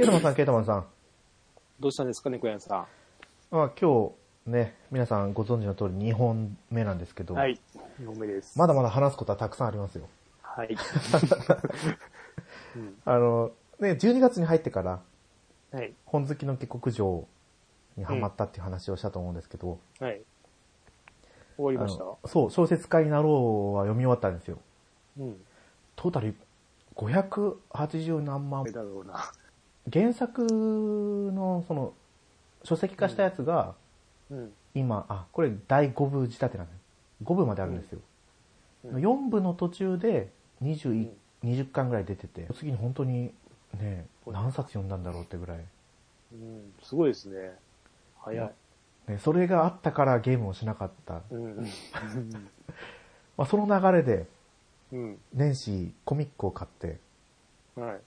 [0.00, 0.86] ケータマンさん、ケータマンさん。
[1.78, 2.86] どうしたんですか、猫屋さ
[3.50, 4.12] まあ、今
[4.46, 7.36] 日ね、皆さんご存知の通り2本目なんですけど、ん。
[7.36, 7.60] はい。
[8.00, 8.58] 2本目です。
[8.58, 10.08] まだまだ話すことはたくさんありますよ。
[10.40, 10.68] はい。
[12.76, 12.96] うん。
[13.04, 15.00] あの、ね、12月に入ってから、
[15.70, 15.92] はい。
[16.06, 17.28] 本好きの下克上
[17.98, 20.22] にハマったっていう話をしたと思うんですけど、はい。
[21.58, 22.04] 終わりあました？
[22.04, 24.56] のそう、小説家になろうは読み終わったんですよ。
[25.18, 25.44] うん。
[25.94, 26.34] トータル
[26.96, 28.64] 580何万。
[28.64, 29.30] だろうな。
[29.92, 30.42] 原作
[31.32, 31.94] の、その、
[32.64, 33.74] 書籍化したやつが、
[34.30, 34.52] うん。
[34.74, 36.80] 今、あ、これ第5部仕立てなんです。
[37.24, 37.98] 5部まであるんですよ。
[37.98, 38.04] うん
[38.82, 41.10] 4部の途中で21、うん
[41.42, 43.32] 20巻ぐらい出てて、次に本当に
[43.78, 45.58] ね、うん何冊読んだんだろうってぐらい。
[46.32, 46.72] うん。
[46.82, 47.52] すごいですね。
[48.18, 48.52] 早い。
[49.08, 51.22] ね、それがあったからゲームをしなかった。
[51.30, 51.66] うん。
[53.36, 54.26] まあ、その流れで、
[54.92, 55.18] うん。
[55.32, 56.98] 年始コミックを買って、
[57.74, 58.00] はい。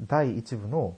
[0.00, 0.96] 第1部の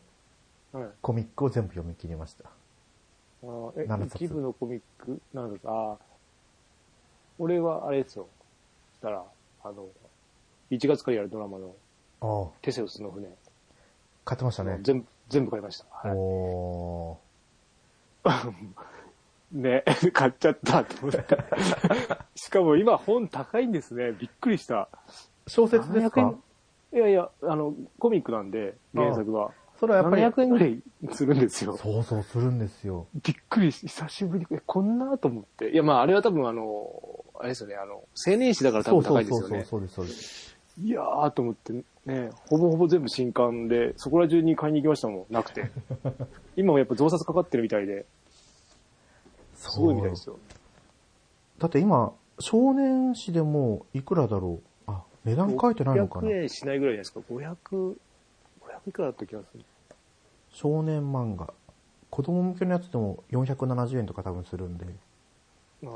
[0.73, 0.89] はい。
[1.03, 2.45] コミックを全部読み切りました。
[2.45, 5.21] あーえ何、冊一部のコミック？
[5.35, 5.99] なんですああ。
[7.39, 8.29] 俺はあれですよ。
[8.99, 9.25] したら、
[9.65, 9.89] あの、
[10.71, 11.75] 1月からやるドラマの
[12.21, 13.29] ああ、テセウスの船。
[14.25, 14.79] 買ってましたね。
[14.83, 15.87] 全部、全部買いました。
[15.91, 17.19] はいお
[19.51, 19.83] ね、
[20.13, 21.37] 買っちゃったと思って。
[22.37, 24.13] しかも今本高いんですね。
[24.13, 24.89] びっくりした。
[25.47, 26.43] ー小説ですか？700円
[26.93, 29.53] いやいや、あの、コミックなんで、原作は。
[29.79, 31.77] それはやっぱり、700円ぐらいするんですよ。
[31.77, 33.07] そうそうするんですよ。
[33.15, 35.71] びっくりし、久しぶりに、えこんなと思って。
[35.71, 39.65] いや、まあ、あれは多分あの、あれですよね、あの、青年誌だから多分高いですよね。
[39.65, 40.57] そうです、そうです。
[40.83, 45.71] いやーと思って、ね、ほぼほぼ全部新刊で、そこら中に買いに行きましたもん、なくて。
[46.57, 48.05] 今もやっぱ増刷かかってるみたいで、
[49.55, 50.39] すごいみたいですよ。
[51.59, 54.70] だって今、少年誌でもいくらだろう。
[55.27, 57.97] あ、値段書いてないのかな？600円しないぐらいじゃないですか？500、
[58.61, 59.65] 500いくらだった気がする。
[60.51, 61.53] 少年漫画。
[62.11, 64.87] 子供向けのやつでも470円とか多分するんで。
[65.85, 65.91] ああ。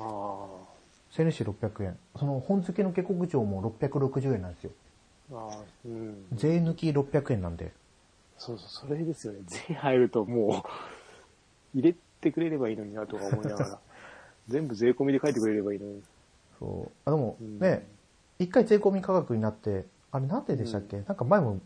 [1.17, 1.99] 青年誌600円。
[2.17, 4.71] その本付けの下克上も660円なんですよ。
[5.33, 6.27] ああ、うん。
[6.33, 7.73] 税抜き600円なんで。
[8.39, 9.41] そうそう、それですよね。
[9.47, 10.65] 税入るとも
[11.75, 13.79] う、入れてくれればいいのになとか思いながら。
[14.49, 16.03] 全部税込みで書いてくれればいいのに。
[16.59, 16.93] そう。
[17.07, 17.87] あ、でもうんね、
[18.39, 21.61] 一回税込み価格になって、あれなんででしたっけ、なんか前も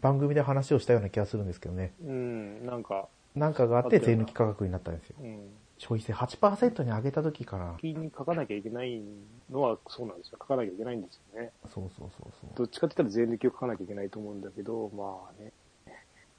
[0.00, 1.92] 番組で話をしたような気がするんですけどね。
[2.04, 5.16] うん、なんか、なんかがあって税抜き価格になったんですよ。
[5.20, 5.48] うん。
[5.78, 7.72] 消費税8%に上げた時から。
[7.74, 9.02] 先に書かなきゃいけない
[9.50, 10.38] のはそうなんですよ。
[10.40, 11.50] 書かなきゃいけないんですよね。
[11.68, 12.50] そうそうそうそう。
[12.54, 15.52] どっちかって言ったら税抜きを書かなきゃいけないと思うんだけど、まあね、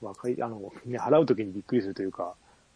[0.01, 2.35] 若い、あの、ね、払うときにびっくりするというか、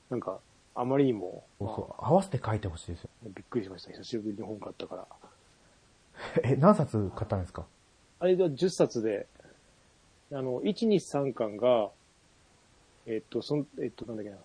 [0.09, 0.39] なんか、
[0.75, 3.09] あまりにも、そうまそう合わせて書いてほしいですよ。
[3.25, 3.91] あびっくりしました。
[3.91, 5.07] 久しぶりに本買ったから。
[6.44, 7.66] え、何冊買ったんですか？
[8.20, 9.28] あれが10冊で、
[10.32, 11.90] あの、1、2、3巻が、
[13.06, 14.38] えっと、そん、えっと、なんだっけな。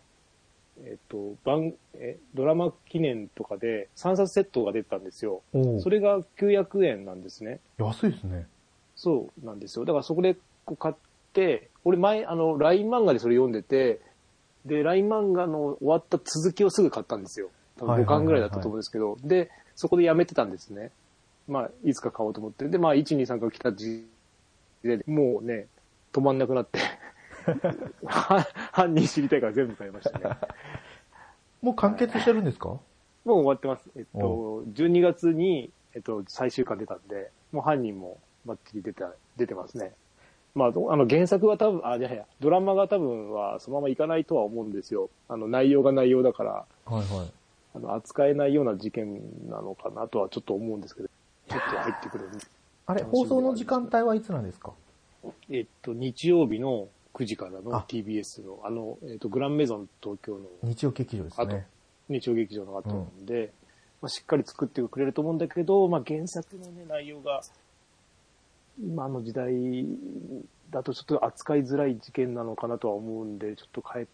[0.84, 5.42] えっと、番、え、ドラマ記念とかで3冊セットが出てたんですよ。
[5.54, 7.60] おそれが900円なんですね。
[7.78, 8.47] 安いですね。
[8.94, 9.84] そうなんですよ。
[9.86, 10.34] だからそこで
[10.66, 10.94] こう買っ
[11.32, 14.00] て、俺前、あの、LINE 漫画でそれ読んでて、
[14.66, 17.48] で、LINE 漫画の終わった続きをすぐ買ったんですよ。
[17.78, 20.91] 多分5巻ぐらいだったと思うんですけど、で、そこでやめてたんですね。
[21.48, 22.68] まあ、いつか買おうと思って。
[22.68, 24.06] で、まあ、1、2、3が来た時
[24.82, 25.66] で、もうね、
[26.12, 26.78] 止まんなくなって、
[28.06, 30.36] は犯人知りたいから全部買いましたね。
[31.62, 32.68] もう完結してるんですか？
[32.68, 32.80] も
[33.24, 33.88] う終わってます。
[33.96, 39.92] えっと、12月に、えっと、最終巻出たんで、もう犯人もバッチリ出た、出てますね。
[40.54, 45.10] まあ、どあの、原作は多分、あ、じゃや、ドラマが多分はそのままいかないとは思うんですよ。
[45.28, 46.50] あの、内容が内容だから、
[46.86, 47.32] はいはい。
[47.74, 49.20] あの、扱えないような事件
[49.50, 51.08] なのかなとはちょっと思うんですけど、
[51.48, 52.28] ちょっと入ってくる。
[52.86, 54.72] あれ、放送の時間帯はいつなんですか？
[55.50, 57.84] えっと、日曜日の9時からのあ。
[57.88, 61.66] TBS の、あの、えっと、グランメゾン東京の日曜劇場ですね。
[62.08, 63.52] 日曜劇場の後なんで、
[64.00, 67.42] まあ、しっかり作ってくれると思うんだけど、まあ、原作のね、内容が、
[68.80, 69.86] 今の時代
[70.70, 74.06] だとちょっと扱いづらい事件なのかなとは思うんで、ちょっと変え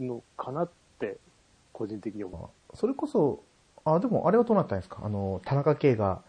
[0.00, 1.16] るのかなって、
[1.72, 3.42] 個人的に思それこそ、
[3.84, 4.98] あ、でもあれはどうなったんですか？
[5.02, 6.22] あの、田中圭が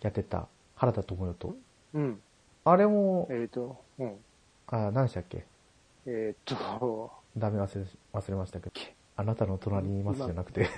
[0.00, 1.48] やってた原田知世と。
[1.48, 1.98] う。
[1.98, 2.20] うん。
[2.64, 4.16] あれも、えっ、と、うん。
[4.68, 5.44] あ、何でしたっけ？
[6.06, 8.72] えっ、と、ダメ忘れ、忘れましたけど。
[9.16, 10.68] あなたの隣にいますじゃなくて。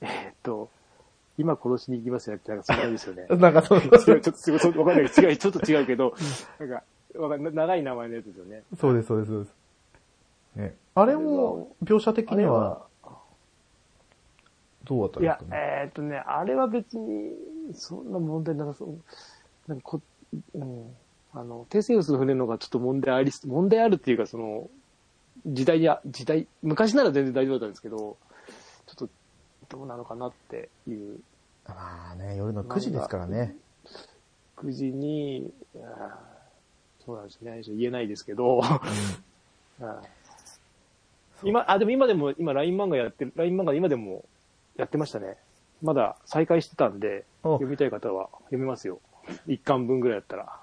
[0.00, 0.70] えっ、と、
[1.36, 3.26] 今殺しに行きますよって、なんかそんなですよね。
[3.36, 6.14] なんかそう、違う、ちょっとすごい、わかんない違う、ちょっと違うけど、
[6.58, 6.82] なんか、
[7.14, 8.62] 長い名前のやつですよね。
[8.78, 9.54] そうです、そうです、そうです。
[10.56, 10.76] ね。
[10.94, 12.87] あれも、描写的には、
[14.88, 17.34] どうだったんいやですか、ねえーっとね、あれは別に、
[17.74, 18.98] そんな問題なさそう。
[19.68, 20.00] なんかこ、
[20.54, 20.96] うん。
[21.34, 24.70] あの、テセウスの船の方がちょっと問題ありす、問題あるっていうか、その、
[25.46, 28.14] 時代や、時代、昔なら全然大丈夫だったんですけど、ちょ
[28.92, 29.08] っと、
[29.68, 31.20] どうなのかなっていう、
[31.66, 33.54] まあね、夜の9時ですからね。
[34.56, 36.38] 9時に、あー
[37.04, 38.60] そうなんですね、言えないですけど、
[41.42, 44.24] 今、あ、でも今でも、今 LINE 漫画やってる、LINE 漫画今でも
[44.78, 45.36] やってましたね。
[45.82, 49.00] まだ再開してたんで、お読みたい方は読めますよ。
[49.46, 50.60] 一巻分ぐらいやったら。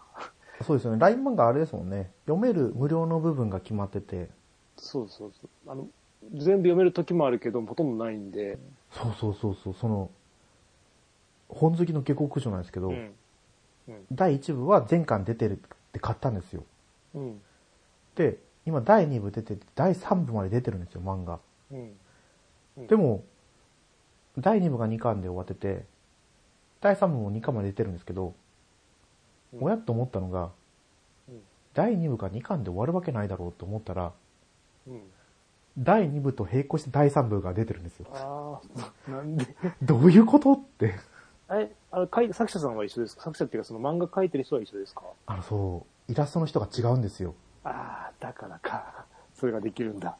[0.65, 0.99] そうですよね。
[0.99, 2.09] LINE 漫画あれですもんね。
[2.25, 4.29] 読める無料の部分が決まってて。
[4.77, 5.71] そうそうそう。
[5.71, 5.87] あの、
[6.33, 8.57] 全部読める時もあるけど、ほとんどないんで。
[8.91, 9.73] そうそうそうそう。
[9.73, 10.09] その、
[11.49, 13.13] 本好きの下克上なんですけど、うん。
[14.11, 15.57] 第1部は全巻出てるっ
[15.91, 16.63] て買ったんですよ。
[17.15, 17.41] うん。
[18.15, 21.39] で、今第2部出てて、第3部まで出てるんですよ、漫画。
[21.71, 22.87] うん。
[22.87, 23.23] でも、
[24.37, 25.85] 第2部が2巻で終わってて、
[26.81, 28.33] 第3部も2巻まで出てるんですけど、
[29.53, 30.51] うんおやっと思ったのが、
[31.29, 31.41] うん
[31.73, 34.13] 第2部が2巻で終わるわけないだろうと思ったら、
[34.87, 35.01] うん。
[35.77, 38.07] 第2部と並行して第3部が出てるんですよ。
[38.13, 38.59] あ
[39.07, 39.45] あ、 なんで？
[39.83, 40.95] どういうことって。
[41.49, 43.23] え、あの、書い作者さんは一緒ですか？
[43.23, 45.03] 作者っていうかその漫画描いてる人は一緒ですか？
[45.25, 47.35] あの、そう、イラストの人が違うんですよ。
[47.65, 49.05] ああ、だからか。
[49.33, 50.17] それができるんだ。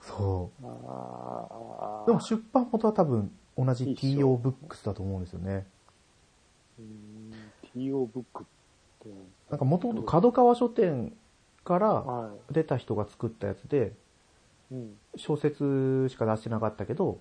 [0.00, 0.50] そ。
[0.60, 2.06] う。
[2.06, 5.66] でも出版元は多分同じ TO ブックスだと思うんですよね。
[7.74, 8.46] TO ブックっ
[9.02, 9.08] て。
[9.50, 11.12] なんかもともと角川書店
[11.64, 13.92] からは出た人が作ったやつで。
[15.16, 17.20] 小説しか出してなかったけど、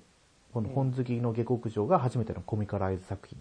[0.53, 3.37] この本好きの下克上が初めてのコミカライズ作品。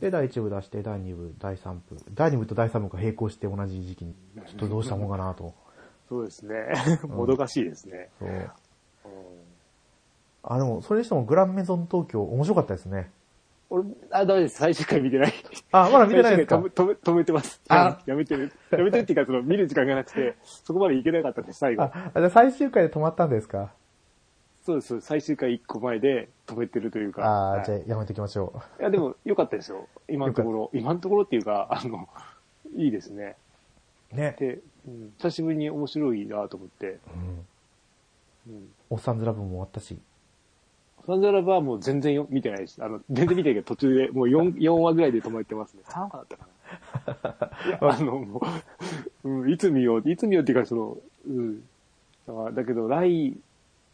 [0.00, 1.96] で、第1部出して、第2部、第3部。
[2.12, 4.14] 第2部と第3部が並行して同じ時期に、
[4.46, 5.54] ちょっとどうしたもんかなと。
[6.08, 6.66] そうですね。
[7.08, 8.10] もどかしいですね。
[8.18, 8.50] そう。
[10.48, 13.10] うんあ、でも、それにしてもグランメゾン東京面白かったですね。
[13.68, 14.58] 俺、あ、ダメです。
[14.58, 15.32] 最終回見てない。
[15.72, 16.58] あ、まだ見てないですか？
[16.58, 17.60] 止め、止めてます。
[17.68, 18.52] あやめてる。
[18.70, 21.82] やめてるっていうか、その、見る時間がなくて、そこまでいけなかったんです、最後。
[21.82, 23.72] あ、じゃあ最終回で止まったんですか？
[24.64, 25.00] そうです。
[25.00, 27.24] 最終回一個前で止めてるというか。
[27.24, 29.88] ああ、はいじゃあやめときましょいや、でも、良かったですよ。
[30.08, 30.70] 今のところ。
[30.72, 32.08] 今のところっていうか、あの、
[32.76, 33.36] いいですね。
[34.12, 34.16] う。
[34.16, 34.36] ね。
[34.38, 36.98] で、うん、久しぶりに面白いなと思って。
[38.46, 38.54] うん。
[38.54, 38.68] うん。
[38.90, 39.98] おっさんずラブも終わったし。
[41.06, 42.82] サンザラバはもう全然よ見てないです。
[42.82, 45.80] あの、全然見てないけど途中でもう4、 4話ぐらいで止まってますね。
[45.84, 46.48] 3話だったか
[47.80, 47.88] な。
[47.94, 48.42] あの、も
[49.24, 50.98] う、うん、いつ見よう、いつ見ようっていうか、その、
[51.28, 51.62] うん。
[52.54, 53.36] だけど、来、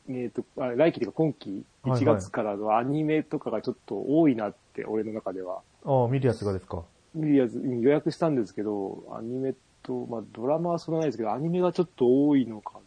[0.08, 5.60] えっ、と、あ来期っていうか今期、はいはい1月からのアニメとかがちょっと多いなって、俺の中では。
[5.84, 6.84] ああ、見るやつがですか？
[7.14, 12.82] 見るやつ、うん予約したんですけど、アニメと、まあドラマはそんなないですけど、アニメがちょっと多いのかなっ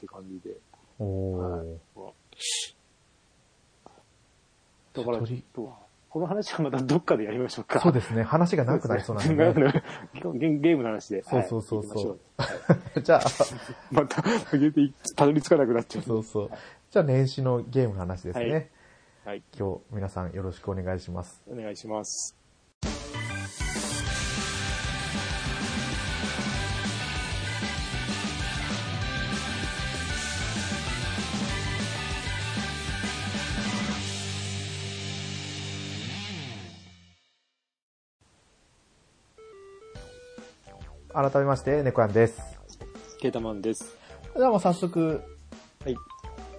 [0.00, 0.56] て感じで。
[1.00, 1.66] おお、はい
[4.98, 5.18] だから
[6.10, 7.80] この話はまたどっかでやりましょうか。
[7.80, 8.22] そうですね。
[8.22, 9.52] 話がなくなりそうなんでね。
[9.52, 9.82] ね。
[10.34, 11.22] ゲ ゲームの話で。
[11.22, 12.46] そうそうそうそうは
[12.96, 13.20] い じゃあ、
[13.90, 16.04] また、たどり着かなくなっちゃう。
[16.04, 16.50] そうそう。
[16.90, 18.50] じゃあ年始のゲームの話ですね。
[18.50, 18.68] はい
[19.28, 19.42] はい。
[19.58, 21.42] 今日皆さんよろしくお願いします。
[21.46, 22.34] お願いします。
[41.12, 42.40] 改めまして、猫やんです。
[43.20, 43.96] ケータマンです。
[44.34, 45.22] ではもう早速、
[45.84, 45.96] はい。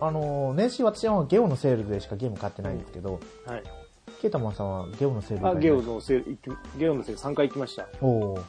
[0.01, 3.63] あのー、年始私はゲオのセールでしかゲーム買ってないんですけど、はい。
[4.21, 5.93] ケータマンさんはゲオのセールあ、ゲオの。
[5.95, 6.37] のセール、
[6.77, 7.87] ゲオのセール3回行きました。
[8.01, 8.39] おお。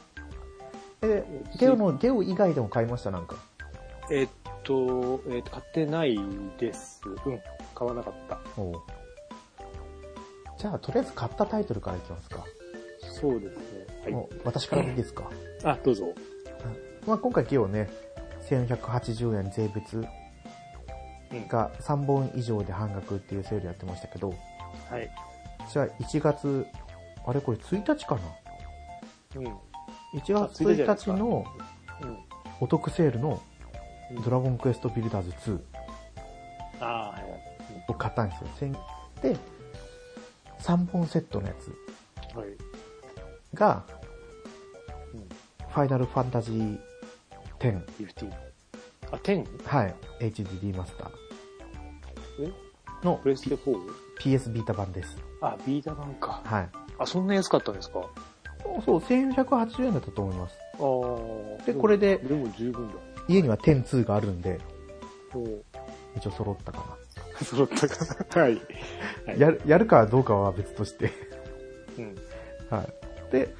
[1.03, 1.23] え、
[1.59, 3.11] ゲオの、ゲオ以外でも買いました？
[3.11, 3.35] なんか。
[4.09, 4.29] えっ
[4.63, 6.19] と、えっと、買ってない
[6.59, 7.01] です。
[7.25, 7.39] うん。
[7.73, 8.39] 買わなかった。
[8.57, 8.81] おお。
[10.57, 12.43] じゃあ、とりあえず買ったタイトルからいきますか。
[13.01, 13.63] そうですね。
[14.03, 14.27] はい。
[14.43, 15.29] 私からでいいですか？
[15.63, 16.05] あ、どうぞ。
[17.05, 17.89] まあ、今回ゲオね、
[18.49, 21.47] 1180円税別うん。
[21.47, 24.29] が3本以上で半額っていうセールやってましたけど、
[24.89, 25.09] はい。
[25.71, 26.65] じゃあ1月、
[27.25, 28.21] あれこれ1日かな？
[29.41, 29.47] うん。
[30.19, 31.45] 1あ月1日じゃないですか1日の
[32.01, 32.17] うん。
[32.59, 33.41] お得セールの
[34.11, 35.59] うんドラゴンクエストビルダーズ2
[36.81, 37.31] ああ、はいはい。
[37.87, 38.75] を買ったんですよ。
[39.21, 39.37] で、
[40.59, 41.69] 3本セットのやつ
[42.37, 42.49] はい。
[43.53, 43.85] が、
[45.13, 45.67] うん。
[45.67, 46.77] ファイナルファンタジー
[47.59, 47.85] 10。
[47.85, 48.31] 15。
[49.11, 49.67] あ、10?
[49.67, 49.95] はい。
[50.19, 51.09] HD リマスター
[52.47, 52.51] え？
[53.03, 53.75] のプレステ 4?
[54.19, 55.17] PS ビータ版です。
[55.41, 56.41] あ、ビータ版か。
[56.45, 56.69] はい。
[56.99, 58.05] あ、そんな安かったんですか？
[58.85, 60.55] そう、1180円だったと思います。
[60.79, 61.65] ああ。
[61.65, 62.93] でこれででも十分だ。
[63.27, 64.59] 家には102があるんで、
[66.15, 66.97] 一応揃ったか
[67.43, 68.05] 揃ったか
[68.35, 68.41] な。
[68.43, 68.49] は。
[68.49, 68.61] い
[69.37, 71.11] やる、やるかどうかは別として。
[71.97, 72.15] うん。
[72.69, 72.93] はい。
[73.31, 73.53] で、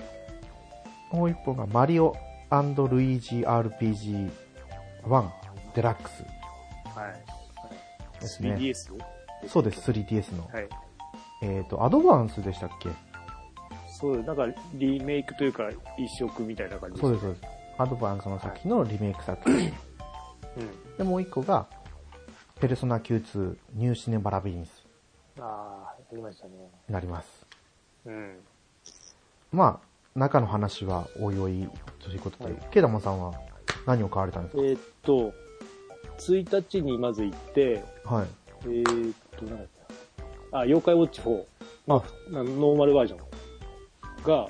[1.12, 2.16] もう一本がマリオ
[2.52, 2.58] ル
[3.02, 4.30] イージ RPG1
[5.74, 6.24] デラックス
[6.96, 8.22] はい。
[8.22, 8.56] ですね。
[8.56, 8.98] 3DS?
[9.48, 10.48] そうです、3DS の。
[10.48, 10.70] はい。
[11.42, 12.90] えっ、と、アドバンスでしたっけ？
[14.00, 17.44] そう、なんかリメイクというか一色みたいな感じそうです、そうです。
[17.78, 19.74] アドバンスの作品のリメイク作品。
[20.58, 20.98] うん。
[20.98, 21.68] で、もう一個が、
[22.60, 24.86] ペルソナ Q2 ニューシネバラビリンス
[25.40, 26.52] ああ、やりましたね。
[26.88, 27.48] になります。
[28.06, 28.40] うん。
[29.52, 31.68] まあ、中の話はおいおい
[32.00, 33.34] ということで、ケイダモンさんは
[33.86, 35.34] 何を買われたんですえーっと、
[36.20, 38.28] 1日にまず行って、かはい。
[38.64, 39.68] えーっと、なんだっ
[40.18, 41.44] けなあ、妖怪ウォッチ4。
[41.88, 43.20] あ、なノーマルバージョン
[44.24, 44.48] が、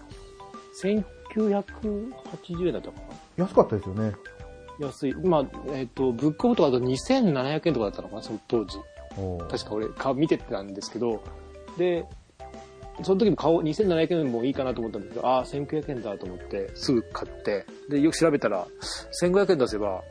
[0.83, 2.99] 1980円だったか
[3.37, 3.45] な？
[3.45, 4.13] 安かったですよね。
[4.79, 5.13] 安い。
[5.15, 8.77] まあ、えーっと、ブックオフとかだと2700円とかだったのかな、その当時。
[9.17, 11.23] おー確か俺、か見てたんですけど、
[11.77, 12.05] で、
[13.03, 18.67] その時も買おう、2700円もいいかなと思ったんですけど、ああ、1900円だと思って、すぐ買って、で、よく調べたら、
[19.21, 20.01] 1500円出せば、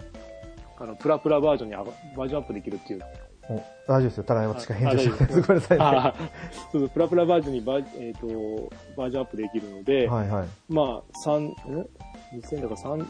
[0.79, 3.01] あの、プラプラバージョンにあバージョンアップできるっていう。
[3.51, 4.25] お大丈夫ですよ。
[4.25, 6.13] ただ私が返事しあて ごめんなさいね。
[6.73, 10.73] そうそう、プラプラバージョンにバー,、えー、とバージョンアップできるので、いはい。
[10.73, 11.55] まあ、三ん
[12.33, 13.07] ?2000 だから3、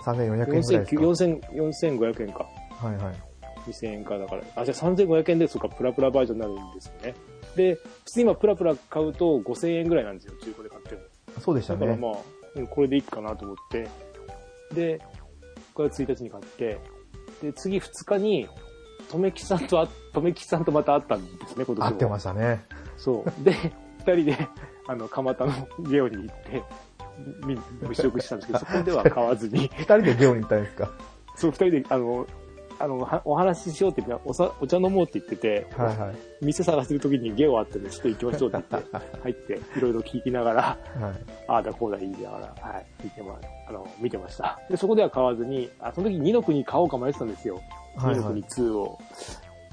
[0.00, 1.02] 3400円ぐらいですか。
[1.02, 2.46] 4000 4500円か。
[2.78, 3.14] はいはい。
[3.68, 4.42] 2000円かだから。
[4.56, 7.14] あ、じゃあ3500円で、そうか、プラプラバージョンになるんですよね。
[7.58, 11.02] で、普通に今プラプラ買うと5000円ぐらいなんですよ、中古で買っても。
[11.40, 11.80] そうでしたね。
[11.80, 12.20] だからまあ、
[12.56, 13.88] うんこれでいいかなと思って。
[14.74, 15.00] で、
[15.74, 16.78] これ1日に買って、
[17.42, 18.48] で、次2日に、
[19.10, 21.84] とめきさんとあ、とめきさんとまた会ったんですね、今年も。
[21.86, 22.64] 合ってましたね。
[22.96, 23.44] そう。
[23.44, 23.52] で、
[24.06, 24.48] 二人で、
[24.86, 25.52] あの、蒲田の
[25.90, 26.62] ゲオに行って、
[27.46, 30.90] み、物色したんですけど、そこでは買わずに、二人でゲオに行ったんですか？
[31.36, 32.26] そう、二人で、あの、
[32.80, 36.16] あの、はお話ししようって言って、おさ、お茶飲もうって言ってて、はいはい。
[36.42, 38.90] 店探してる時にゲオあってね、ちょっと行きましょうって言って、
[39.22, 40.78] 入って、いろいろ聞きながら、はい。
[41.48, 44.60] ああだこうだ言いながら、はい、見てま、あの、見てました。
[44.70, 47.60] で、そこでは買わずに、あ、その時二の国買おうか迷ってたんですよ。
[47.96, 48.42] 二の国はいはい。
[48.42, 48.98] 2を。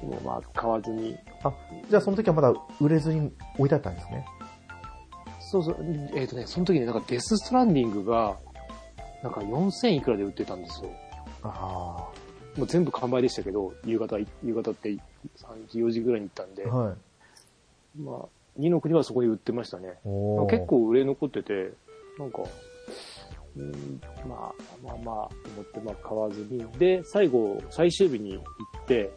[0.01, 1.15] でもまあ、買わずに。
[1.43, 1.53] あ、
[1.89, 4.25] じゃあその時はまだ売れずに置いてあったんですね。
[5.39, 5.77] そうそう、
[6.15, 8.35] えっ、とね、その時ね、なんかデスストランディングが、
[9.21, 10.89] なんか4000いくらで売ってたんですよ。
[11.43, 12.09] あ
[12.57, 14.99] もう全部完売でしたけど、夕方、夕方って3
[15.69, 16.69] 時、4時ぐらいに行ったんで、あ。
[16.69, 16.95] はい。
[17.99, 18.25] まあ、
[18.57, 19.99] 二の国はそこに売ってましたね。
[20.49, 20.65] 結。
[20.67, 21.73] 構売れ残ってて、
[22.17, 22.43] なんか、
[23.57, 25.29] うん、まあ、まあまあ、思
[25.61, 26.65] って、まあ買わずに。
[26.77, 28.41] で、最後、最終日に行
[28.83, 29.11] って、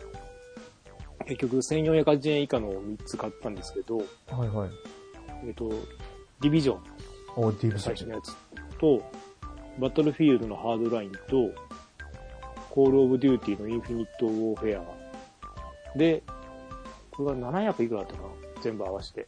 [1.27, 4.05] 結局1480円以下の3つ買ったんですけど、は
[4.45, 4.71] いはい。
[5.47, 5.69] えっ、と、
[6.41, 6.81] ディビジョン、
[7.37, 8.35] おー、ディブ最初のやつ
[8.79, 9.03] と、
[9.79, 11.53] バトルフィールドのハードラインと、
[12.79, 15.99] コールオブデューティーのインフィニットウォーフェア。
[15.99, 16.23] で、
[17.11, 18.29] これが700いくらだったかな？
[18.63, 19.27] 全部合わせて。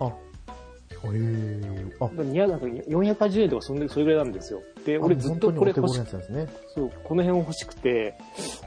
[0.00, 1.96] あ、へえ。
[2.00, 4.60] あ、200なんか480円とかそんでそれぐらいなんですよ。
[4.84, 6.48] で、俺ずっとこれ欲し本当にお手頃なやつなんですね。
[6.74, 8.18] そう、この辺欲しくて、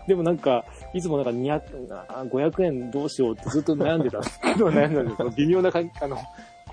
[0.07, 1.61] でもなんか、いつもなんか200、
[1.91, 4.23] あ500円どうしようってずっと悩んでたの
[4.71, 5.29] 悩んだんですよ。
[5.35, 6.17] 微妙な感あの、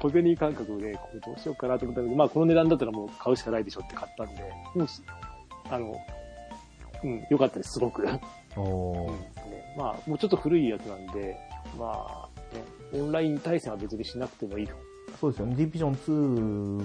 [0.00, 4.42] 小銭感覚で、これどうしようかなと思ったんだけど、まあこの値段だったらもう買うしかないでしょって買ったんで、
[4.76, 4.88] もう、
[5.70, 5.92] あの、
[7.04, 8.02] うん、良かったです、すごく。
[8.02, 8.20] うん
[8.56, 9.10] お
[9.76, 11.36] まあ、もうちょっと古いやつなんで、
[11.78, 14.68] まあ、ね、オンライン対戦は別にしなくてもいい
[15.20, 15.54] そうですよね。
[15.56, 15.94] ディビジョン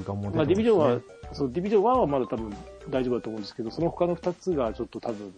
[0.04, 1.00] 2がもう出てまあ、ディビジョンは、
[1.32, 2.54] そう、ディビジョン1はまだ多分
[2.90, 5.34] 大丈夫だと思うんですけど、その他の2つがちょっと多分、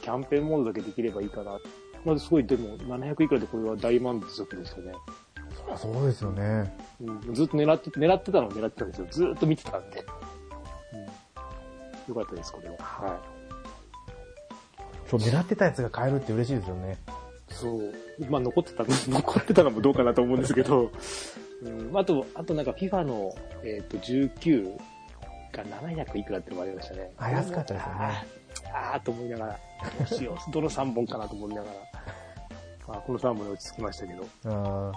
[0.00, 1.58] キャンペーンモードだけできればいいかな。
[2.04, 4.92] まずすごい、でも、700いくらでこれは大満足ですよね。
[5.70, 6.76] あそうですよね。
[7.00, 9.06] うん、ずっと狙って、狙ってたのを狙ってたんですよ。
[9.10, 10.04] ずっと見てたんで。
[12.08, 12.14] うん。
[12.14, 12.76] よかったです、これは。
[12.78, 13.31] はい。
[15.12, 16.96] そう、狙ってたやつが買えるって嬉しいですよね。
[17.48, 17.92] そう。
[18.30, 20.90] まあ、残ってた、 残ってたのもどうかなと思うんですけど、
[21.62, 24.78] うん、あと、あとなんか FIFA の、えっ、と、19
[25.52, 27.12] が700いくらってのもありましたね。
[27.18, 29.52] あ安かったですよねあーあーと思いながら、
[29.98, 31.74] どうしよう、 どの3本かなと思いながら、
[32.88, 34.26] まあ、この3本で落ち着きましたけど。
[34.46, 34.92] あは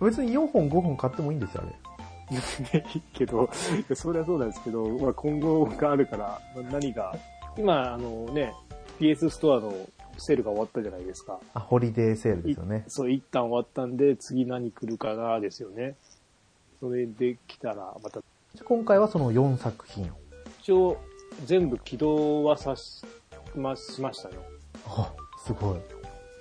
[0.00, 1.72] ー別に4本5本買ってもいいんですよ、あれ。
[1.72, 2.82] い。
[2.94, 3.48] いいけど、
[3.94, 6.40] それはそうなんですけど、まあ、今後があるから、
[6.72, 7.14] 何が、
[7.56, 8.52] 今、あのね、
[8.98, 9.74] PS ストアの
[10.18, 11.38] セールが終わったじゃないですか。
[11.54, 12.84] あ、ホリデーセールですよね。
[12.88, 15.96] そう、一旦終わったんで、次何来るかな、ですよね。
[16.80, 18.20] それで来たら、また、
[18.64, 20.10] 今回はその4作品。
[20.60, 20.96] 一応、
[21.44, 23.04] 全部起動はさし、
[23.54, 24.36] ま、しましたね。
[24.86, 25.12] あ、
[25.44, 25.78] すごい。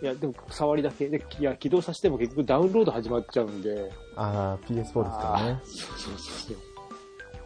[0.02, 1.10] いや、でも、触りだけ。
[1.10, 3.92] で、いや、起動させても結局ダウンロード始まっちゃうんで。
[4.16, 5.60] あー PS4 ですからね。
[5.64, 6.58] そうそうそう。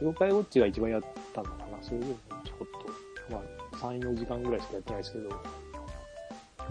[0.01, 1.01] 妖怪ウォッチが一番やっ
[1.33, 1.77] たのかな。
[1.81, 2.78] それでもちょこっと、まあ、
[3.81, 5.29] 3、4時間ぐらいしかやってないですけど、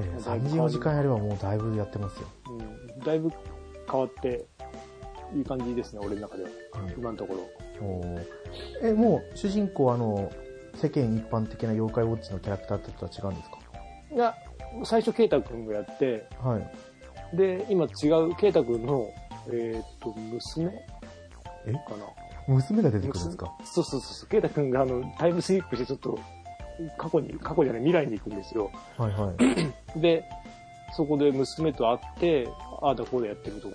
[0.01, 2.29] えー、3、4時間やればもうだいぶやってますよ。
[2.51, 3.31] うん、だいぶ
[3.91, 4.47] 変わって、
[5.35, 6.51] いい感じですね、俺の中では。
[6.51, 7.87] うん今のところ。
[7.87, 8.25] おー
[8.83, 10.31] え、もう主人公あの、
[10.75, 13.59] 世間一般的な妖怪ウォッチのキャラクターとは違うんですか？
[14.15, 14.35] いや、
[14.85, 16.59] 最初、ケイタ君がやって、は
[17.33, 17.37] い。
[17.37, 19.13] で、今違う、ケイタ君の、
[19.51, 20.73] えーっと、娘？
[21.67, 21.73] え？
[21.73, 22.55] かな。
[22.55, 23.53] 娘が出てくるんですか？
[23.65, 24.29] そうそうそうそう。
[24.29, 26.19] ケイタ君があの、タイムスリップしてちょっと、
[26.97, 28.71] 過去に、過去じゃない、未来に行くんですよ。
[28.97, 29.39] はいはい。
[30.01, 30.25] で、
[30.95, 32.49] そこで娘と会って、
[32.81, 33.71] ああだこうだやってると。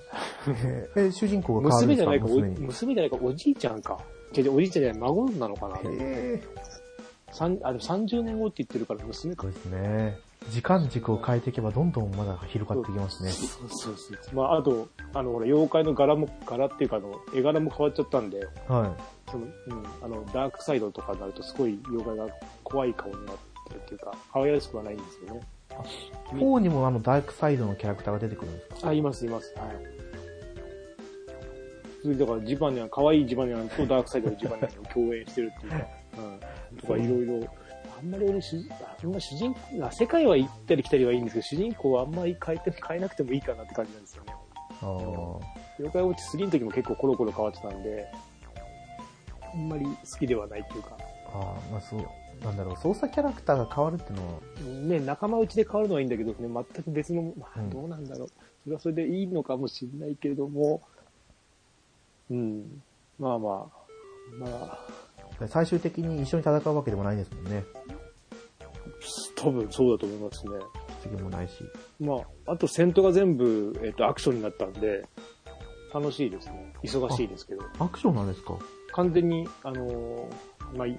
[0.99, 3.99] え主人公が娘じゃないか、お娘じゃないか、おじいちゃんか。
[4.35, 5.77] 違う違うおじいちゃんじゃない、孫なのかな。
[5.83, 6.41] へ
[7.31, 9.43] 三あでも30年後って言ってるから娘か。
[9.43, 10.19] そうですね。
[10.49, 13.29] 時間軸を変えていけばどんどんまだ広がっていきますね。
[13.29, 14.35] そうそうそう。
[14.35, 18.95] まあ、あと、あの、ほら、妖怪の柄も、柄っていうか、あの、絵柄も変わっちゃったんで、は
[19.31, 19.51] その、うん、
[20.01, 22.33] あの、ダークサイドとかになると、すごい妖怪が
[22.73, 23.35] 怖い顔になっ
[23.67, 25.41] てるっていうか、可愛らしくはないんですよね。
[26.33, 26.35] い。
[26.35, 28.89] 4にもあのダークサイドのキャラクターが出てくるんですか？
[28.89, 29.53] あ、います、います。
[29.57, 29.69] はい。
[32.01, 35.77] それだから、ジバニャン、可愛いジバニャンとダークサイドのジバニャンを共演してるっていうか、
[36.17, 36.77] うん。
[36.79, 37.47] とか、いろいろ、
[37.97, 38.57] あんまり俺主、
[39.01, 44.35] あんま主人公、あ世界は行ったり来たりはいいんですけど、主人公はあんまり変えて、変えなくてもいいかなって感じなんですよね。
[44.81, 45.39] あー
[45.79, 48.05] 妖怪ウォッチ3の時も結構コロコロ変わってたんで、
[49.53, 50.97] あんまり好きではないっていうか、
[51.33, 52.05] あー、まあそう、
[52.43, 54.39] なんだろう、操作キャラクターが変わるっていうのは、
[54.87, 58.27] ね、仲間内で変わるのはいいんだけどね、全く別の、まあうんどうなんだろう。
[58.27, 60.81] それはそれでいいのかもしれないけれども、
[62.29, 62.81] うん。
[63.19, 64.47] まあまあ、ま
[65.41, 67.63] あ、最終的に一緒に戦うわけでもないんですもんね。
[69.35, 70.51] 多分そうだと思いますね。
[71.01, 71.53] 次もないし。
[71.99, 72.15] ま
[72.47, 75.05] あ、あと戦闘が全部、えっ、と、アクションになったんで、
[75.93, 76.73] 楽しいですね。
[76.83, 77.61] 忙しいですけど。
[77.79, 78.57] アクションなんですか？
[78.93, 80.97] 完全に、あのーまあい、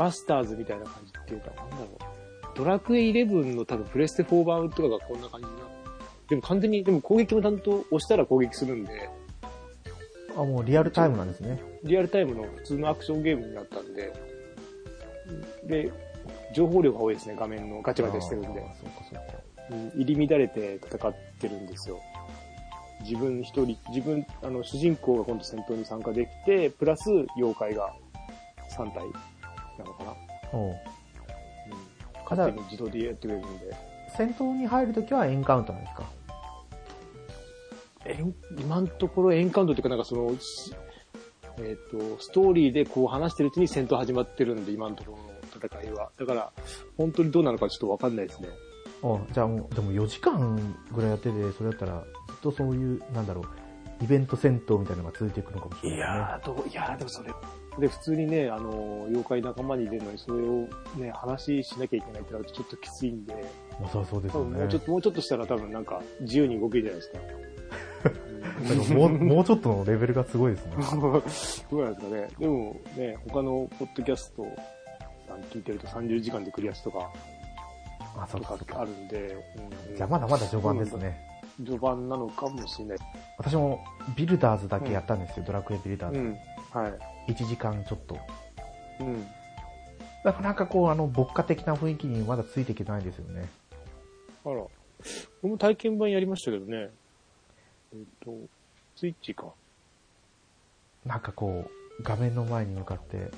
[0.00, 2.56] バスターズみたいな感じっていうか、なんだろう。
[2.56, 5.52] ドラクエ11の多分プレステ4版とかがこんな感じな。
[6.30, 9.10] でも完全に、でも攻撃もちゃんと押したら攻撃するんで、
[10.34, 11.60] あ、もうリアルタイムなんですね。
[11.84, 14.10] リアルタイムの普通のアクションゲームになったんで、
[15.66, 15.92] で、
[16.54, 18.64] 情報量が多いですね、画面のガチャガチャしてるんでそうか
[19.04, 19.22] そうか。
[19.70, 22.00] うん入り乱れて戦ってるんですよ。
[23.02, 27.92] 自分一人、自分、あの、主人公が今度戦闘に参加できて、プラス妖怪が
[28.78, 29.04] 3体
[29.80, 30.14] なのかな？
[30.52, 30.76] おううん。
[32.28, 33.76] 勝手に自動でやってくれるんで。
[34.16, 36.04] 戦闘に入るときはエンカウントなんですか？
[38.06, 40.74] エン今のところエンカウントっていうかなんかその、し
[41.58, 45.30] えっ、と、ストーリーでこう話してるうちに戦闘始まってるんで、今のところの
[45.82, 46.10] 戦いは。
[46.18, 46.52] だから、
[46.96, 48.48] 本当にどうなのかちょっとわかんないですね。
[49.02, 56.42] あじゃあもう、でも4時間ぐらいやってて、それだったら、ずっとそういう、なんだろう、イベント戦闘みたいなのが続いていくのかもしれない、ね。
[56.44, 57.30] どう、いやー、でもそれ。
[57.80, 63.34] で、普通にね、あの、妖怪仲間に出るのに、それをね、話しなきゃいけないってなるとちょっときついんで、
[63.80, 64.58] まあそうそうですよね。
[64.58, 67.18] もうちょっと、もうちょっとしたら多分なんか、自由に動けるじゃないですか。
[68.74, 70.72] なんかもう、 もうちょっとのレベルがすごいですね。
[71.00, 72.28] どうなんですかね。
[72.38, 74.46] でもね、他のポッドキャスト
[75.26, 77.10] さん聞いてると30時間でクリアしとか、
[78.16, 78.80] あ、そうとか。
[78.80, 79.36] あるんで、
[79.88, 81.30] うんじゃあまだまだ序盤ですね。
[81.64, 82.98] 序盤なのかもしれない。
[83.38, 83.84] 私も
[84.16, 86.18] ビルダーズだけやったんですよ、ドラクエビルダーズ。
[86.18, 86.38] うん。
[86.72, 86.92] はい。
[87.32, 88.18] 1時間ちょっと。
[89.00, 89.26] うん。
[90.24, 93.48] なかなかこう、あの、牧歌的な雰囲気にまだついていけてないんですよね。
[94.44, 94.64] あら。
[95.42, 96.90] 僕も体験版やりましたけどね。
[97.94, 98.34] えっ、と、
[98.96, 99.46] スイッチか。
[101.06, 103.30] なんかこう、画面の前に向かって、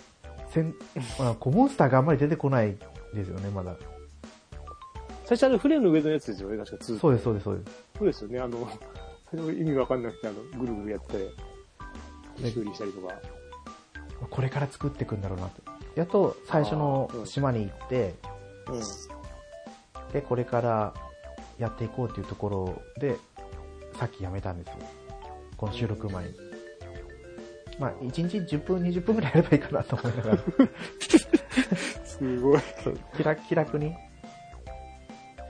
[0.52, 0.74] せん、
[1.18, 2.76] まあ、こうモンスターがあんまり出てこない
[3.14, 3.76] ですよね、まだ。
[5.24, 6.98] 最初あの船の上のやつですよね、確か2。
[6.98, 7.72] そうです、そうです、そうです。
[7.98, 8.68] そうですよね、あの、
[9.30, 11.16] それ意味わかんなくて、あの、ぐるぐるやって、
[12.42, 13.14] ね修理したりとか。
[14.30, 15.62] これから作っていくんだろうなと。
[15.94, 18.14] やっと最初の島に行って、
[18.68, 20.12] うん。
[20.12, 20.94] で、これから
[21.58, 23.16] やっていこうっていうところで、
[23.98, 24.76] さっきやめたんですよ。
[25.56, 26.34] この収録前に。
[27.78, 30.38] まあ、1日10分、20分くらいやればいいかなと思いながら、
[32.04, 32.60] すごい。
[33.16, 33.94] 気楽気楽に。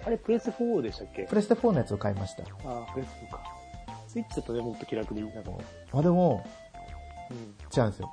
[0.05, 1.25] あれ、プレステ4でしたっけ？
[1.25, 2.43] プレステ4のやつを買いました。
[2.43, 2.47] あ
[2.89, 3.43] あ、プレステ4か。
[4.09, 5.51] スイッチだとね、もっと気楽に、なんか、
[5.93, 6.45] まあでも、
[7.31, 7.37] うん。
[7.77, 8.13] 違うんですよ。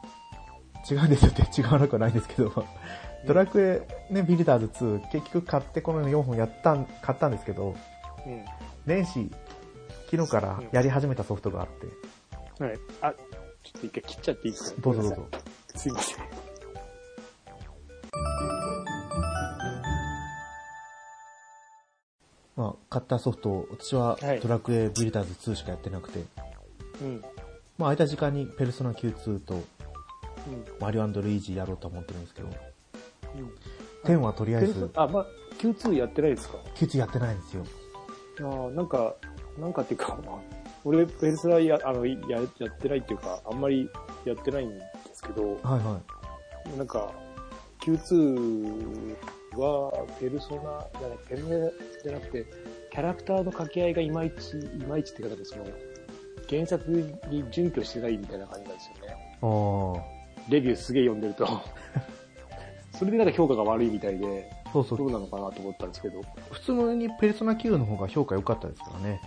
[0.90, 2.66] 違うんですよって違わなくはないんですけど、
[3.26, 7.76] ドラクエね、ビルダーズ2、結局買ってこの4本やったん、買ったんですけど、
[8.26, 8.46] うん。
[8.86, 9.32] 年始、
[10.10, 11.68] 昨日からやり始めたソフトがあっ
[12.58, 12.80] て、はい。
[13.02, 13.12] あ、
[13.64, 14.82] ちょっと一回切っちゃっていいですか？
[14.82, 15.28] どうぞどうぞ。
[15.76, 16.18] すいません。
[22.56, 26.24] まあ、買ったソフトを、私ははいドラクエビルダーズ2しかやってなくて、
[27.02, 27.22] うん。
[27.78, 29.64] まあ、空いた時間にペルソナ Q2 とうん。
[30.80, 34.14] マリオルイージやろうと思ってるんですけど、うん。
[34.16, 35.26] 10はとりあえず、あ、まあ、
[35.60, 37.66] Q2 やってないですか？Q2 やってないんですよ。
[38.42, 39.16] ああ、なんか、
[39.60, 40.36] なんかっていうか、まあ、
[40.86, 42.48] 俺、ペルソナや、あの、や、やっ
[42.78, 43.90] てないっていうか、あんまり
[44.26, 44.82] やってないんで
[45.14, 46.00] すけど、はいは
[46.78, 47.12] なんか、
[47.82, 49.16] Q2
[49.58, 51.72] は、ペルソナ、じゃない、ペルソナ
[52.04, 52.46] じゃなくて、
[52.92, 55.66] キャラクターの掛け合いがいまいち、いまいちっていうかその、
[56.50, 56.90] 原作
[57.30, 59.38] に準拠してないみたいな感じなんですよね。
[59.42, 60.19] ああ。
[60.50, 61.48] レビューすげえ読んでると。
[62.98, 65.06] それでなんか評価が悪いみたいで、そうそうど。
[65.06, 66.22] うなのかなと思ったんですけど。
[66.52, 69.22] 普通にペルソナ9の方が評価良かったですからね。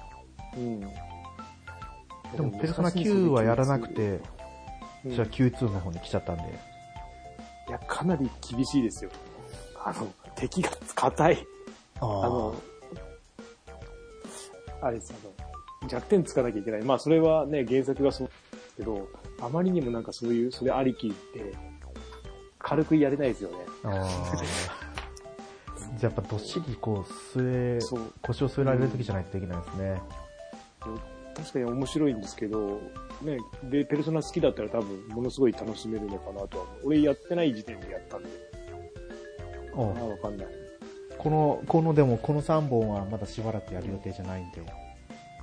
[0.57, 0.81] うん。
[0.81, 0.87] で
[2.39, 4.21] もペルソナ9はやらなくて、うん
[5.05, 6.43] じゃあ Q2 の方に来ちゃったんで。
[7.69, 9.11] いや、かなり厳しいですよ。
[9.85, 10.07] あの、
[10.37, 11.47] 敵が硬い。
[12.01, 12.55] ああの、
[14.81, 16.83] あれです、あの、弱点つかなきゃいけない。
[16.83, 19.09] まあ、それはね、原作がそうですけど、
[19.43, 21.53] あまりにもなんかそういう、それありきって、
[22.59, 23.57] 軽くやれないですよね。
[25.99, 27.81] じゃあやっぱどっしりこう、据え。
[28.23, 30.01] 腰を据えられる時じゃないとできないですね。
[31.35, 32.81] 確かに面白いんですけど、
[33.23, 36.87] ね、で、ペルソナ好きだったら多分、ものすごい楽しめるのかなとは思う。
[36.87, 38.29] 俺やってない時点でやったんで、
[39.75, 40.47] あおあ、わかんない。
[41.19, 44.63] この、このでもこの3本はまだしばらくやる予定じゃないんで。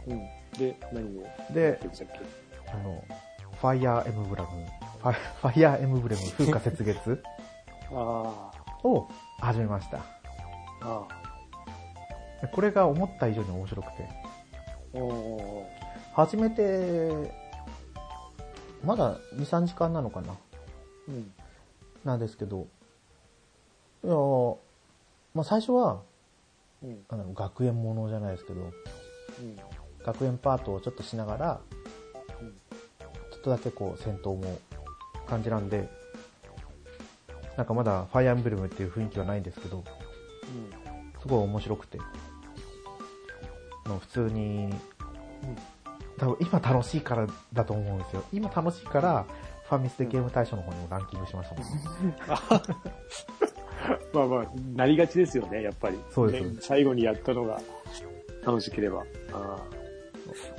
[0.07, 0.19] うん。
[0.57, 1.23] で、何を？
[1.23, 2.19] やでって、るんでしたっけ？
[2.71, 3.03] あの、
[3.61, 4.49] ファイヤーエムブレム、
[5.01, 7.21] ファファイヤーエムブレム風花雪月？
[7.91, 8.51] あ
[8.83, 9.09] を
[9.41, 9.99] 始めました。
[10.81, 11.05] あ。
[12.53, 14.09] これが思った以上に面白くて。
[14.93, 15.69] おお
[16.13, 17.33] 始めて、
[18.85, 20.33] まだ2、3時間なのかな？
[21.09, 21.31] うん。
[22.05, 22.67] なんですけど、
[24.05, 24.55] いやー
[25.33, 25.99] まあ最初は、
[26.81, 27.03] うん。
[27.09, 28.71] あの学園ものじゃないですけど、うん。
[30.05, 31.59] 学園パートをちょっとしながら、
[33.39, 34.59] っとだけこう戦闘も
[35.27, 35.89] 感じなんで、
[37.57, 39.83] なんかまだファイアーエンブレムっていう雰囲気はないんですけど、
[41.21, 41.97] すごい面白くて、
[43.85, 44.69] あの普通に、
[46.17, 48.23] 多分今楽しいからだと思うんですよ。
[48.33, 49.25] 今楽しいから、
[49.69, 51.65] ファミステゲーム大賞の方にもランキングしましたもん。
[54.13, 55.99] まあまあ、なりがちですよね、やっぱり。
[56.09, 57.61] そうですね最後にやったのが
[58.45, 59.01] 楽しければ。
[59.31, 59.79] ああ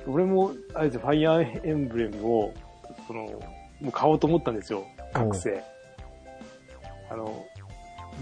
[0.06, 2.54] 俺も、あれですよファイアーエンブレムを、
[3.10, 5.64] その、もう買おうと思ったんですよ、学生。
[7.10, 7.44] あの、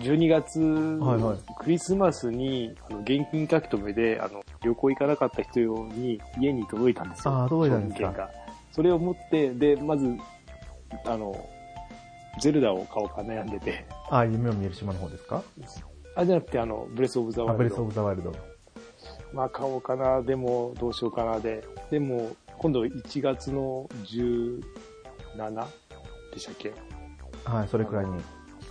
[0.01, 7.35] 12月、はいはいクリスマスに、あの、現金書き留めで、あの、旅行行かなかった人用に家に届いたんですよ。
[7.35, 8.31] ああ届いたんですか
[8.72, 10.16] それを持って、で、まず、
[11.05, 11.37] あの、
[12.40, 15.42] ゼルダを買おうか悩んでて、あ、夢を見える島の方ですか？
[16.16, 17.64] あ、じゃなくて、あの、ブレスオブザあ、ワイルド。
[17.64, 18.33] ブレスオブザワイルド。
[19.35, 21.62] まあ、買おうかな、でも、どうしようかな、で。
[21.90, 25.66] でも、今度1月の17
[26.34, 26.72] でしたっけ？
[27.44, 28.20] はい、それくらいに。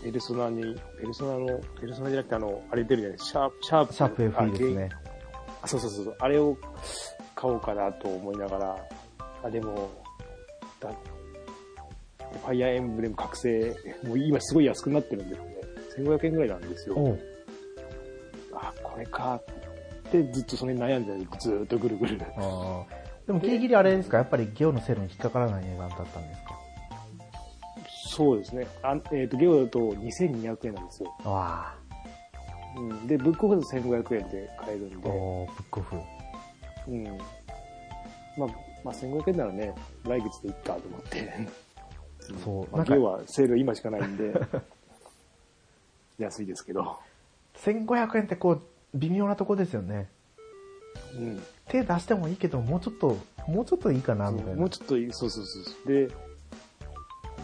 [0.03, 0.61] ペルソナに、
[0.99, 3.93] ペルソナの、ペルソナじゃなくて、あの、あれ出るじゃないシャープ、シャープ。
[3.93, 4.89] シャープ FE ですね。
[5.63, 6.15] あ、そうそうそうそう。
[6.19, 6.55] あれを
[7.35, 8.87] 買おうかなと思いながら、
[9.43, 9.89] あ、でも、
[10.79, 16.05] だ、ファイアーエンブレム覚醒、もう今すごい安くなってるんですね。
[16.09, 17.17] 1500円ぐらいなんですよ。
[18.53, 22.21] あ、これかってずっとそれに悩んでる、ずーっとぐるぐる。
[22.37, 24.17] あーでもギリギリあれですか？
[24.17, 26.57] やっぱりゲオのセールに引っかからない値段だったんですか？
[28.09, 28.65] そうですね。
[28.81, 31.13] あえっ、と、ゲオだと2200円なんですよ。
[31.23, 31.75] わ
[32.77, 33.07] うん。
[33.07, 35.95] で、ブックオフだと1500円で買えるんあで、おーブックオフ。
[36.87, 37.03] うん。
[37.05, 37.17] まあ、
[38.83, 39.73] まあ、1500円ならね、
[40.05, 41.47] 来月でいっかと思って。
[42.43, 44.33] そうまあ、ゲオはセール今しかないんで、
[46.17, 46.97] 安いですけど。
[47.55, 48.61] 1500円ってこう、
[48.95, 50.09] 微妙なとこですよね。
[51.13, 51.43] うん。
[51.69, 54.55] 手出してもいいけど、もうちょっと、もうちょっといいかな、みたいな。
[54.55, 55.87] もうちょっといい、そうそうそうそう。
[55.87, 56.07] で、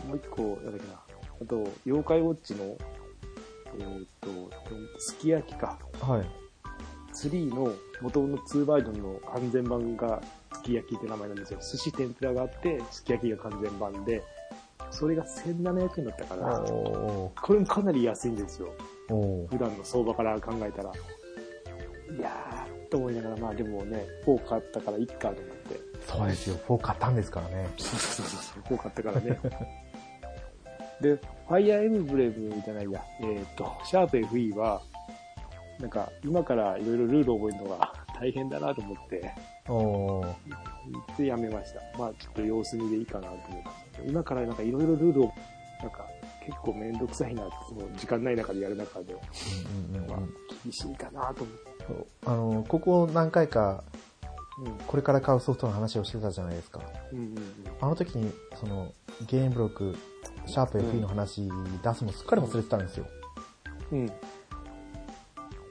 [0.08, 1.00] もう一個、なんだっけな。
[1.42, 4.30] あと、妖怪ウォッチの、えーっと、
[5.00, 5.78] すき焼きか。
[6.02, 6.26] はい。
[7.14, 10.22] 3の元の2バージョンの完全版が
[10.54, 11.60] すき焼きって名前なんですよ。
[11.60, 14.24] 寿司天ぷらがあって、すき焼きが完全版で、
[14.92, 18.74] それが1700円だったから、これもかなり安いんですよ。
[19.08, 20.92] 普段の相場から考えたら。
[20.92, 22.53] いやー、
[22.94, 25.80] と思いながら、まあでもね、4買ったからいっかと思って。
[26.08, 26.58] そうですよ。
[26.68, 27.68] 4買ったんですからね。
[27.76, 29.40] そうそうそうそう、4買ったからね。
[31.02, 34.80] で、ファイアーエムブレムじゃないや、えっ、と、シャープ FE は、
[35.80, 39.34] なんか、今からいろいろルールを覚えるのが大変だなと思って、
[39.68, 41.98] おーでやめました。
[41.98, 43.86] まあちょっと様子見でいいかなと思います。
[44.06, 45.34] 今からなんかいろいろルールを、
[45.82, 46.06] なんか
[46.46, 49.18] 結構めんどくさいなって、その時間ない中でやる中で、う
[49.96, 51.73] んうんうんまあうん厳しいかなと思っ
[52.26, 53.84] あの、ここ何回か、
[54.64, 54.74] うん。
[54.86, 56.80] これから買うソフトの話をしてたじゃないですか。
[57.12, 57.38] うんうん
[57.82, 58.94] あの時に、その、
[59.28, 59.96] ゲームブロック、
[60.46, 61.50] シャープ FE の話
[61.84, 63.06] 出すのすっかり忘れてたんですよ。
[63.92, 64.00] うん。
[64.00, 64.12] うん。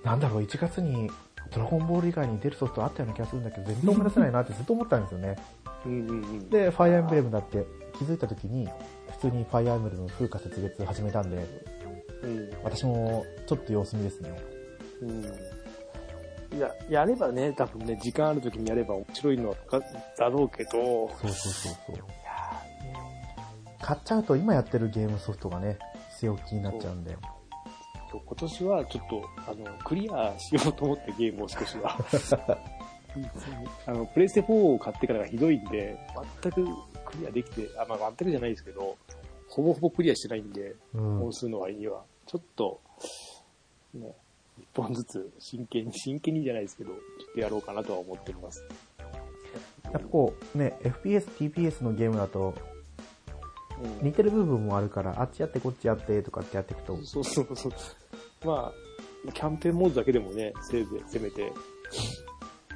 [0.05, 1.09] なんだろう、1月に
[1.53, 5.37] ドラゴンボール以外に出るソフトあったような気がするんだけど、全然思い出せないなってずっと思ったんですよね。
[5.85, 6.51] うんうんうん。
[6.51, 7.67] で、ファイアーエンブレムだって
[7.99, 8.69] 気づいた時に、
[9.11, 11.47] 普通にファイアーエンブレム風化雪月始めたんで、
[12.23, 12.51] うん。
[12.65, 14.31] 私もちょっと様子見ですね。
[15.03, 15.23] うん。
[16.55, 19.81] いや、やればね、多分ね、時間ある時にやれば面白いのか
[20.19, 21.97] だろうけど、そうそうそうそう。
[23.81, 25.79] 買っちゃうと今やってるゲームソフトがね、
[26.21, 27.17] 据え置きになっちゃうんで。
[28.13, 31.99] 今年はちょっと、あの、クリアしようと思ってゲームを少しは。
[33.87, 35.99] あの、プレイステ4を買ってからがひどいんで、
[36.43, 36.65] 全く
[37.05, 38.97] クリアできて、あ、まあ全くじゃないですけど、
[39.49, 41.33] ほぼほぼクリアしてないんで、うん本。
[41.33, 42.81] 数の割には、ちょっと、
[43.95, 44.15] ね、
[44.59, 48.65] 一本ずつ真剣に、真剣にじゃないですけど、ちょっとやろうかなとは思っております。
[49.85, 52.55] やっぱこう、ね、FPS、TPS のゲームだと
[53.83, 57.73] うん似てる部分もあるから、あっちやってこっちやってとかってやっていくと、そうそうそう。
[58.47, 58.73] ま
[59.29, 61.53] あ、キャンペーンモードだけでもね、せいぜいせめて、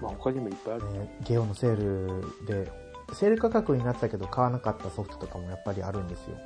[0.01, 0.93] まあ他にもいっぱいある。
[0.93, 2.71] ね、ゲオのセールで、
[3.12, 6.37] セール価格になったけど買わなかったソフトとかもやっぱりあるんですよ。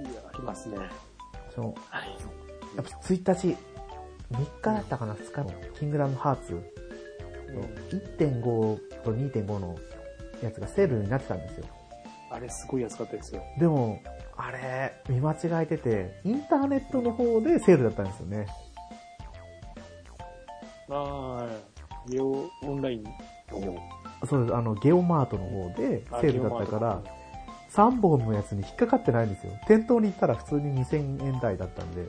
[0.00, 0.78] いや、ありますね。
[1.54, 2.08] その、はい。
[2.76, 3.56] やっぱ1日、
[4.32, 6.60] 3日だったかな、2日の、キングダムハーツの
[7.90, 8.42] 1.5
[9.04, 9.76] と2.5の
[10.42, 11.66] やつがセールになってたんですよ。
[12.30, 13.42] あれすごい安かったですよ。
[13.58, 14.00] でも、
[14.36, 18.46] あれ、見間違えてて、インターネットの方でセールだったんですよね。
[20.90, 21.48] ああ、
[22.08, 23.10] ゲオオンラインの
[24.26, 27.02] そうです、あの、ゲオマートの方であセールだったから、
[27.70, 29.52] 3本のやつに引っかかってないんですよ。
[29.66, 32.06] 店頭に行ったら普通に2000円台だったんで。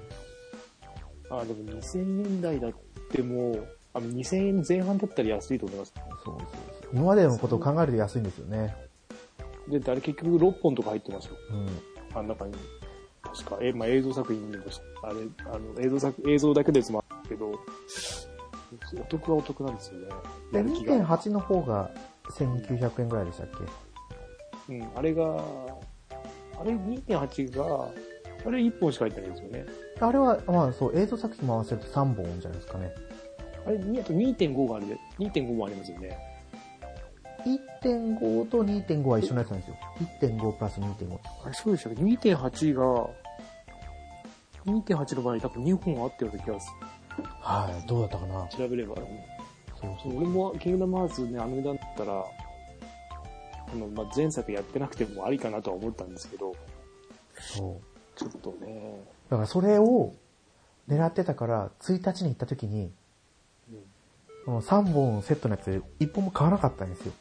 [1.37, 2.71] ああ、でも2000円台だっ
[3.11, 3.55] ても、
[3.93, 5.93] あの2000円前半だったら安いと思います。
[6.23, 6.47] そうそう
[6.83, 6.89] そう。
[6.93, 8.75] 今までのことを考えると安いんですよね。
[9.67, 11.35] で、あれ結局6本とか入ってますよ。
[11.51, 11.53] う
[12.15, 12.17] ん。
[12.17, 12.53] あん中に。
[13.23, 15.15] 確か、え、まあ映像作品にもし、あれ、
[15.51, 20.07] あの、映像作、映像だけのやつもあるけど、お得はお得なんですよね。
[20.51, 21.91] で、やる気が2.8の方が
[22.37, 23.49] 1900円ぐらいでしたっ
[24.67, 24.73] け？
[24.73, 25.23] うん、あれが、
[26.59, 27.89] あれ2.8が、
[28.45, 29.65] あれ1本しか入ってないんですよね。
[29.99, 32.91] あれは、まあそう、映像作品も合わせると3本じゃないですかね。
[33.65, 36.17] あれ、にあと2.5があるで、2.5もありますよね。
[37.83, 39.77] 1.5と2.5は一緒のやつなんですよ。
[40.21, 41.19] 1.5プラス2.5。
[41.43, 43.09] あれ、そうでしたっけ ?2.8 が、
[44.65, 46.67] 2.8の場合多分2本あったような気がす
[47.41, 48.47] はい、どうだったかな。
[48.47, 48.95] 調べれば。
[48.95, 49.05] そう
[50.01, 52.25] そう俺も、キングダムハーツね、あの値段だったら、
[53.71, 56.53] あの、まあ、前作やってなくてもありかなとは思ったんですけど、
[57.39, 58.17] そう。
[58.17, 60.13] ちょっとね、だからそれを
[60.87, 62.91] 狙ってたから、1日に行った時に、
[63.69, 63.79] うん
[64.45, 67.13] この3本セットのやつ1本も買わなかったんですよ。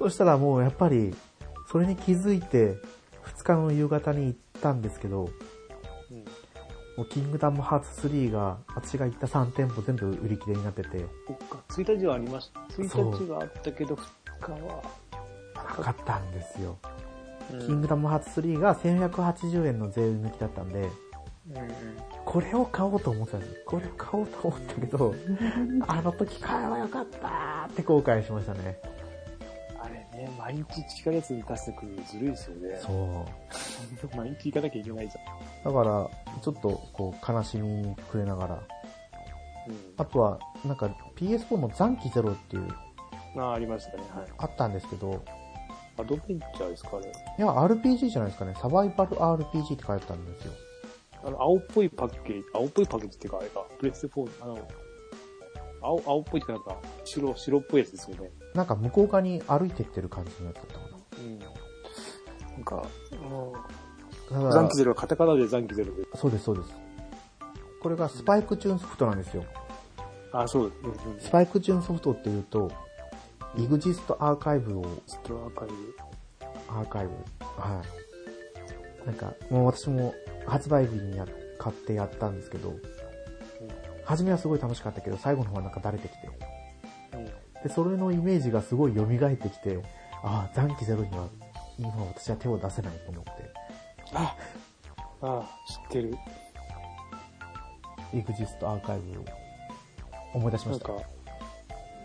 [0.00, 1.14] そしたらもうやっぱり、
[1.70, 2.76] それに気づいて、
[3.36, 5.30] 2日の夕方に行ったんですけど、
[6.10, 6.16] うん。
[6.16, 6.24] うん。
[6.96, 12.60] もうキングダムハーツ3が、私が行った3店舗全部売り切れになってて、そっか、1日はありました。
[12.60, 14.08] 1日があったけど、2
[14.40, 14.82] 日は、
[15.54, 16.76] なかったんですよ。
[17.52, 20.90] うんキングダムハーツ3が1180円の税抜きだったんで、うんうん
[22.24, 23.56] これを買おうと思ってたんですよ。
[23.66, 25.14] これを買おうと思ったけど、
[25.86, 28.78] あの時買えばよかったーって後悔しましたね。
[29.80, 32.78] あれね、毎日地下列に出してくるのずるいですよね。
[32.80, 33.26] そ
[34.12, 34.16] う。
[34.16, 35.14] 毎日行かなきゃいけないじ
[35.64, 38.54] だから、ちょっと、こう、悲しみにくれながら。
[38.54, 38.62] ゃん。
[39.98, 42.62] あとは、なんか PS4 の残機ゼロっていう、
[43.36, 43.42] うん。
[43.42, 44.02] ああ、ありましたね。
[44.14, 44.26] はい。
[44.38, 45.22] あったんですけど、
[45.98, 47.12] アドベンチャーですかね。
[47.38, 48.54] いや、RPG じゃないですかね。
[48.60, 50.52] サバイバル RPG って書いてあるんですよ。
[51.24, 54.68] あの、青っぽいパッケージ、青っぽいパッケージっていうか、あれか、プレステ4、あの、
[55.80, 58.30] 青、青っぽいってなんか、白、白っぽいやつですよね。
[58.54, 60.80] なんか向こう側に歩いてってる感じのやつだったか
[61.18, 61.38] うん。
[61.38, 62.76] なんか、
[64.30, 64.40] な。
[64.40, 66.04] だ残機ゼロはカタカナで残機ゼロで。
[66.14, 66.70] そうです、そうです。
[67.82, 69.44] これがスパイクチューンソフトなんですよ。
[70.32, 70.80] あ、そうです。
[70.84, 71.20] うんうん。
[71.20, 72.70] スパイクチューンソフトっていうと、
[73.56, 75.94] イグジストアーカイブを、ストアーカイブ？
[76.68, 77.12] アーカイブ。
[77.60, 77.82] は
[79.04, 79.06] い。
[79.06, 80.14] なんか、もう私も
[80.46, 81.26] 発売日にや
[81.58, 82.74] 買ってやったんですけど、
[84.04, 86.28] 初めはすごい楽しかったけど、最後の方はなんかだれてきて。
[87.12, 87.24] うん。
[87.62, 89.78] で、それのイメージがすごい蘇ってきて、
[90.22, 91.28] ああ、残機ゼロには、
[91.78, 93.30] 今私は手を出せないと思って、
[94.14, 94.36] あ、
[95.22, 96.16] あ知ってる。
[98.12, 99.24] イグジストアーカイブを
[100.34, 100.88] 思い出しました。
[100.88, 101.06] なんか、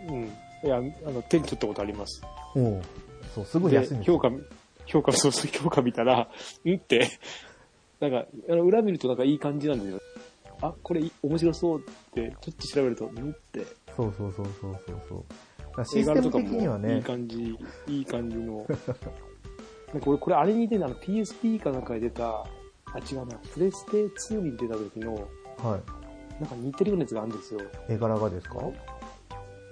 [0.08, 0.32] うん。
[0.64, 2.22] いや、あの、手に取ったことあります。
[2.54, 2.82] おう
[3.34, 4.14] そう、すごいで安いんですよ。
[4.14, 4.30] 評価、
[4.86, 6.28] 評価、そうそう、評価見たら、
[6.64, 7.08] んって、
[8.00, 9.98] なんか、あの、裏見るとなんかいい感じなんですよ。
[10.62, 13.64] あ、これい面白そうって、ちょっと調べると、んって、
[13.96, 15.24] そうそうそうそうそうそう。
[15.58, 17.56] だからシ映ステム画とかもいい的にはね、感じ、
[17.88, 18.66] いい感じの。
[19.92, 25.14] なんか俺、これあれに出たの、PSP かなんかで出た、あ、違うな、プレステ2に出た時の、
[25.58, 25.80] は
[26.38, 27.60] なんか似てるようなやつがあるんですよ。
[27.60, 27.64] い。
[27.88, 28.56] 絵柄がですか？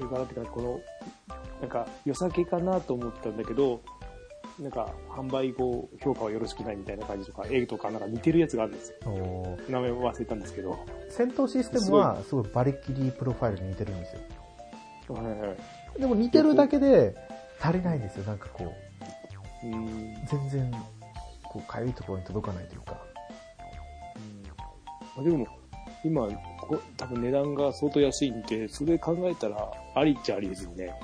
[0.00, 0.80] 絵柄ってか、この、
[1.60, 3.80] なんか、良さげかなと思ったんだけど、
[4.58, 9.58] なんか、販売後、評価はよろしくないみたいな感じとか、絵とかなんか似てるやつがあるんですよ。
[9.68, 10.70] 名前忘れたんですけど。
[10.70, 14.20] は戦闘システムはすごいバリキリプロファイルに似てるんですよ。
[15.10, 15.54] いは
[15.96, 16.00] い。
[16.00, 17.14] でも似てるだけで
[17.60, 18.24] 足りないんですよ。
[18.24, 18.72] なんかこ
[19.62, 19.78] う、うーん。
[19.78, 20.70] うん全然、
[21.44, 23.00] こう、かゆいところに届かないというか。
[25.16, 25.46] まあでも、
[26.04, 26.28] 今、
[26.60, 30.94] こ多分値段が相当安いんで、それ考えたら、ありっちゃありですよね。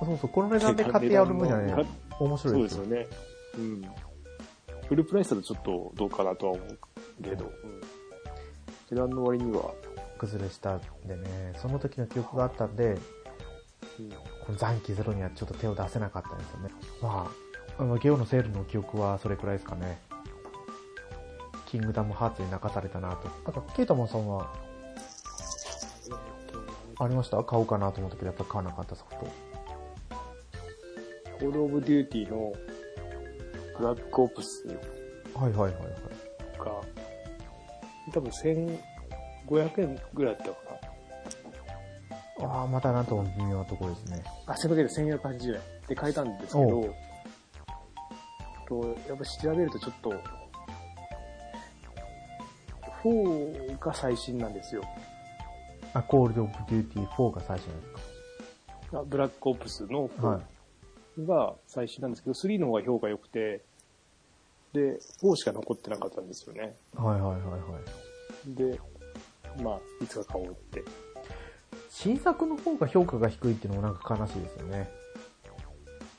[0.00, 1.86] そうそう、この値段で買ってやる分にはね値段、
[2.20, 3.06] 面白そいうですすよね。
[3.58, 3.84] うん。
[4.88, 7.80] フルプライスだとちょっとどうかなとは思うけど、うん。
[8.90, 9.72] 値段の割には、
[10.18, 12.98] 崩れしたんでね、その時の記憶があったんで、うん
[14.44, 16.70] この残機ゼロにはちょっと手を出せなかったんですよね。
[17.00, 17.30] ま
[17.78, 20.00] あ、あのゲオのセールの記憶はそれくらいですかね。
[21.72, 23.30] キングダムハーツに泣かされたなと。
[23.50, 24.46] なんか、ケイタマンさんは
[26.98, 29.26] ありました買おうかなと思ったけど、やっぱ買わなかったソフト。
[31.40, 32.52] コールオブデューティーの
[33.78, 34.78] ブラックオプスはい
[35.44, 35.72] はいはいはい。
[36.58, 36.66] が、
[38.12, 40.52] 多分1500円ぐらいだった
[42.44, 44.22] かああ、またなんとも微妙なところですね。
[44.46, 44.52] な。
[44.52, 46.94] あ、その時で1180円で買えたんですけおど、
[48.68, 50.41] とやっぱ調べるとちょっと、
[53.04, 54.82] 4が最新なんですよ。
[55.94, 60.26] あ、コールオブデューティー4が最初なんですあブラックオプスのか。
[60.26, 60.42] はい。
[61.20, 63.62] 4が最新なんですけど、3の方が評価良くて、
[64.72, 66.74] で、4しか残ってなかったんですよね。
[66.94, 67.58] はいはいはいは
[68.48, 68.54] い。
[68.54, 68.80] で、
[69.62, 70.82] まあ、いつか買おうって。
[71.90, 74.90] 新作の方が評価が低いっていうのもなんか悲しいですよね。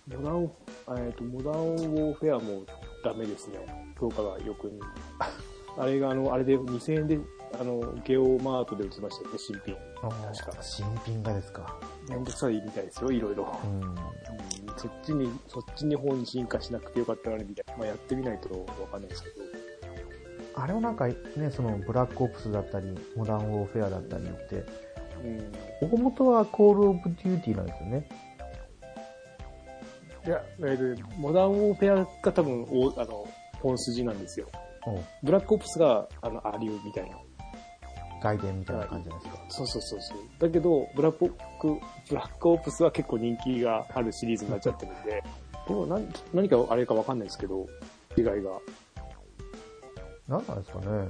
[0.08, 2.63] モダン、えっと、モダンウォーフェアも
[3.04, 3.60] ダメですね。
[4.00, 4.80] 評価が良くに。
[5.77, 7.19] あれが、あの、あれで2000円で、
[7.59, 9.75] あの、ゲオマートで売ってましたよね、新品。
[10.01, 11.79] 確か新品がですか。
[12.09, 13.57] めんどくさいみたいですよ、いろいろ。
[13.63, 13.81] うん。
[13.81, 13.95] うん
[14.77, 17.77] そっちに、そっちに方に進化しなくてよかったのにみたいな。
[17.77, 18.49] まあ、やってみないと
[18.81, 19.36] わかんないですけど。
[20.55, 21.15] あれはなんかね、
[21.51, 24.65] そのブラックオプスだったり、モダンウォーフェアだったりって、
[25.23, 25.89] うん。
[25.89, 28.09] 大元はコールオブデューティーなんですよね。
[30.25, 33.27] いや、えーと、モダンウォーフェアが多分、おあの、
[33.62, 34.47] 本筋なんですよ。
[35.24, 37.17] ブラックオプスが、あの、アリューみたいな。
[38.22, 39.43] 外伝みたいな感じじゃないですか？
[39.50, 40.17] そうそうそうそう。
[40.39, 41.34] だけど、ブラック
[42.10, 45.24] ブラックオプスは結構人気があるシリーズになっちゃってるんで、
[45.67, 47.67] でも何何かあれかわかんないですけど、
[48.17, 48.32] 違いが。
[50.30, 51.10] なんなんですかね？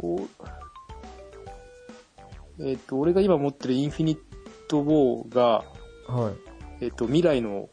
[0.00, 0.20] こ
[2.58, 4.20] う、えっ、と、俺が今持ってるインフィニッ
[4.68, 5.64] ト・ウォーが、
[6.06, 6.30] は
[6.80, 6.84] い。
[6.84, 7.68] えっ、と、未来の、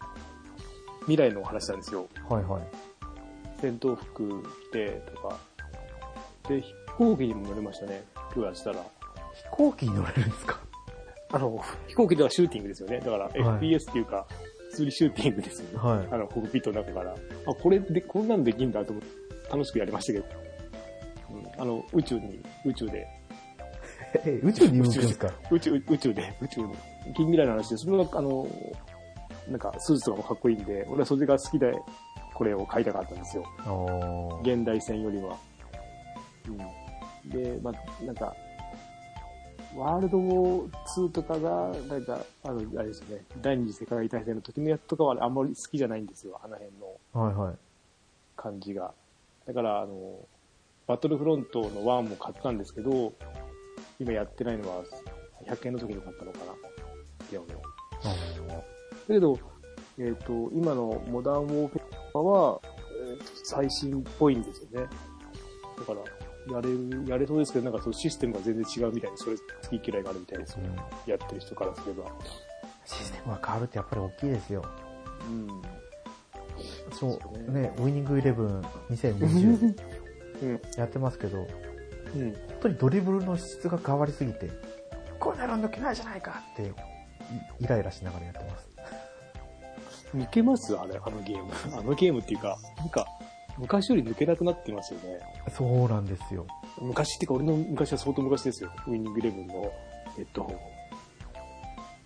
[1.02, 2.08] 未来の話なんですよ。
[2.28, 2.64] はいはい。
[3.60, 5.38] 戦闘服着てとか。
[6.50, 8.04] で、飛行機にも乗れましたね。
[8.34, 8.76] 今日やってたら。
[9.34, 10.60] 飛行機に乗れるんですか？
[11.32, 13.00] あの、飛行機ではシューティングですよね。
[13.00, 14.26] だから、はい FPS っていうか、
[14.72, 15.89] 普通にシューティングですよね。
[15.89, 16.08] はい。
[16.12, 17.12] あの、コックピットの中から。
[17.13, 17.15] あ、
[17.54, 20.26] これで、こんなんできんだと思って、楽しくやりましたけど。
[21.32, 23.08] うん、あの、宇宙に、宇宙で、
[24.26, 25.32] え、宇宙に動くんですか？
[25.52, 26.74] 宇宙、宇宙で、宇宙に。
[27.15, 28.48] 近未来の話で、それが、あの、
[29.50, 31.74] なんか、スーツとかもかっこいいんで、俺はそれが好きで、
[32.38, 33.43] これを買いたかったんですよ。
[34.43, 35.36] 現代戦よりは。
[36.47, 36.52] う
[37.28, 37.30] ん。
[37.32, 38.36] で、まあ、なんか、
[39.76, 47.56] ワールドウォー2とかが、なんか、あの、あれですよね、第二次世界大戦の時のやつとかはあんまり好きじゃないんですよ、あの辺のはいはい。
[48.36, 48.93] 感じが。
[49.47, 50.19] だから、あの、
[50.86, 53.13] バトルフロントの1も買ったんですけど、
[54.00, 54.84] 今やってないのは、
[55.47, 56.54] 100円の時に買ったのかな。
[57.32, 57.47] ゲオの。
[57.47, 57.54] だ
[59.08, 59.39] けど、
[60.00, 62.62] えっ、と、今のモダンウォーフェアは、
[63.10, 64.88] えーと最新っぽいんですよね。
[65.78, 66.00] だから、
[66.56, 70.60] やれる、やれそうですけど、なんかそのシステムが全然違うみたいで、それ好き嫌いがあるみたいですよ。
[70.64, 70.76] うん
[71.10, 72.12] やってる人からすれば。
[72.86, 74.66] システムが変わるってやっぱり大きいですよ。
[75.30, 75.48] うん。
[76.92, 79.78] そうねね、ウィニングイレブン2020
[80.42, 80.62] うん。
[80.78, 81.48] やってますけど、
[82.16, 82.34] うん。
[82.34, 84.50] 本当にドリブルの質が変わりすぎて、
[85.20, 86.72] こんなの抜けないじゃないかって、い
[87.60, 88.77] イライラしながらやってます。
[90.15, 90.76] 抜けます？
[90.78, 91.52] あれ、あのゲーム。
[91.78, 93.06] あのゲームっていうか、なんか、
[93.58, 95.19] 昔より抜けなくなってますよね。
[95.50, 96.46] そうなんですよ。
[96.79, 98.71] 昔っていうか、俺の昔は相当昔ですよ。
[98.88, 99.71] ウィニングイレブンの、
[100.17, 100.52] えっと、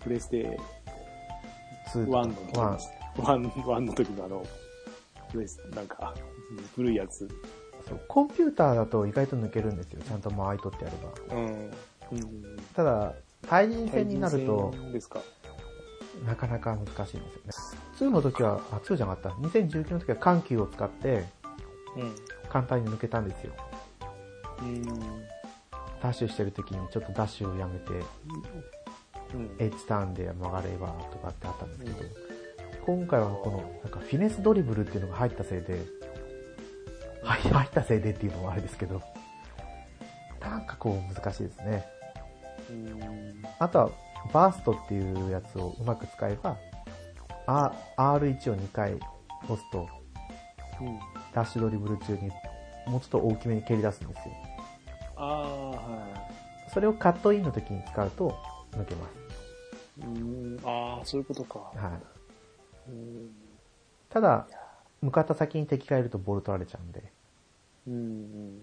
[0.00, 0.58] プレステ
[1.92, 2.90] 2 1の時ワンです。
[3.18, 4.42] ワン、ワンの時のあの、
[5.30, 6.14] プレス、なんか、
[6.74, 7.28] 古いやつ。
[7.88, 10.00] そうコンピューターだと意外と抜けるんですよ。
[10.02, 10.96] ちゃんと間合い取ってやれ
[11.34, 11.36] ば。
[11.36, 11.46] うん。
[12.12, 12.56] うん。
[12.74, 13.12] ただ、
[13.48, 15.20] 対人戦になると、ですか？
[16.24, 17.52] なかなか難しいんですよね。
[17.98, 19.48] 2の時は、あ、2じゃなかった。
[19.48, 21.24] 2019の時は緩急を使って、
[21.96, 22.14] うん。
[22.48, 23.52] 簡単に抜けたんですよ。
[24.60, 24.82] うん。
[26.02, 27.92] ダッシュしてる時にちょっとダッシュをやめて、
[29.34, 29.56] うん。
[29.58, 31.96] H ターンで曲がればとかってあったんですけど、
[32.84, 35.80] 今回はこの、なんかフィネスドリブルっていうのが入ったせいで、
[37.22, 39.00] はい、入ったせいでっていうのもあれですけど、
[40.40, 41.86] なんかこう難しいですね。
[42.70, 43.42] うん。
[43.58, 43.90] あとは、
[44.32, 46.56] バーストっていうやつをうまく使えば、
[47.46, 48.94] R- R1 を2回
[49.44, 49.88] 押すと、
[50.80, 50.98] うん。
[51.34, 52.30] ダッシュドリブル中に
[52.86, 54.34] もうちょっと大きめに蹴り出すんですよ。
[55.16, 56.28] ああ、は
[56.72, 58.34] それをカットインの時に使うと
[58.72, 59.22] 抜けます。
[60.00, 60.04] い。
[60.04, 60.58] うん。
[60.64, 61.58] ああ、そういうことか。
[61.58, 61.98] は
[62.88, 62.90] い。
[62.90, 63.30] うん。
[64.08, 64.46] ただ、
[65.00, 67.12] 向かった先に敵がいるとボール取られちゃうんで、
[67.86, 67.94] うん。
[67.94, 68.60] うん。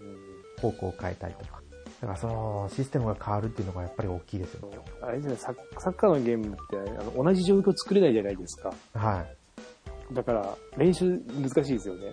[0.60, 1.62] 方向を変えたりとか。
[2.00, 4.78] だからそのシステムが変わるっていうのがやっぱり大きいですよね。
[5.02, 8.72] あれじゃないサッサッカーのゲームってあの同じ状況作れないじゃないですか。
[8.94, 10.14] はい。
[10.14, 12.12] だから練習難しいですよね。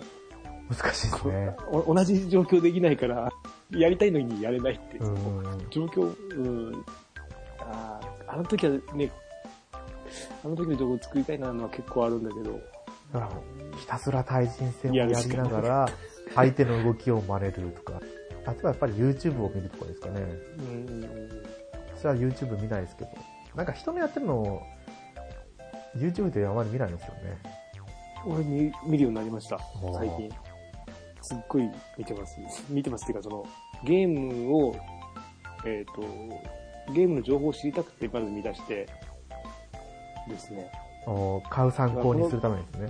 [0.69, 1.55] 難しいですね。
[1.71, 3.31] お同じ状況できないから、
[3.71, 4.99] やりたいのにやれないって。
[5.69, 6.85] 状況、うん。
[7.59, 9.09] あーあの時はね、
[10.43, 12.59] あの時の状況を作りたいなのは結構あるんだけど。
[13.13, 13.29] だから
[13.77, 15.89] ひたすら対人戦をやりながら、
[16.35, 18.01] 相手の動きを真似るとか。
[18.47, 20.21] あとはやっぱり YouTube を見るとかですかね。
[20.57, 21.09] うん。
[21.95, 23.11] 私は YouTube 見ないですけど。
[23.55, 24.61] なんか人のやってるのを、
[25.95, 27.37] YouTube であまり見ないんですよね。
[28.25, 29.59] 俺見見るようになりました
[29.93, 30.29] 最近。
[31.21, 32.39] すっごい見てます。
[32.69, 33.45] 見てますっていうか、その、
[33.83, 34.75] ゲームを、
[35.65, 38.87] えっ、と、ゲームの情報を知りたくてまず見出して、
[40.29, 40.71] ですね。
[41.05, 42.89] お買う参考にするためですね。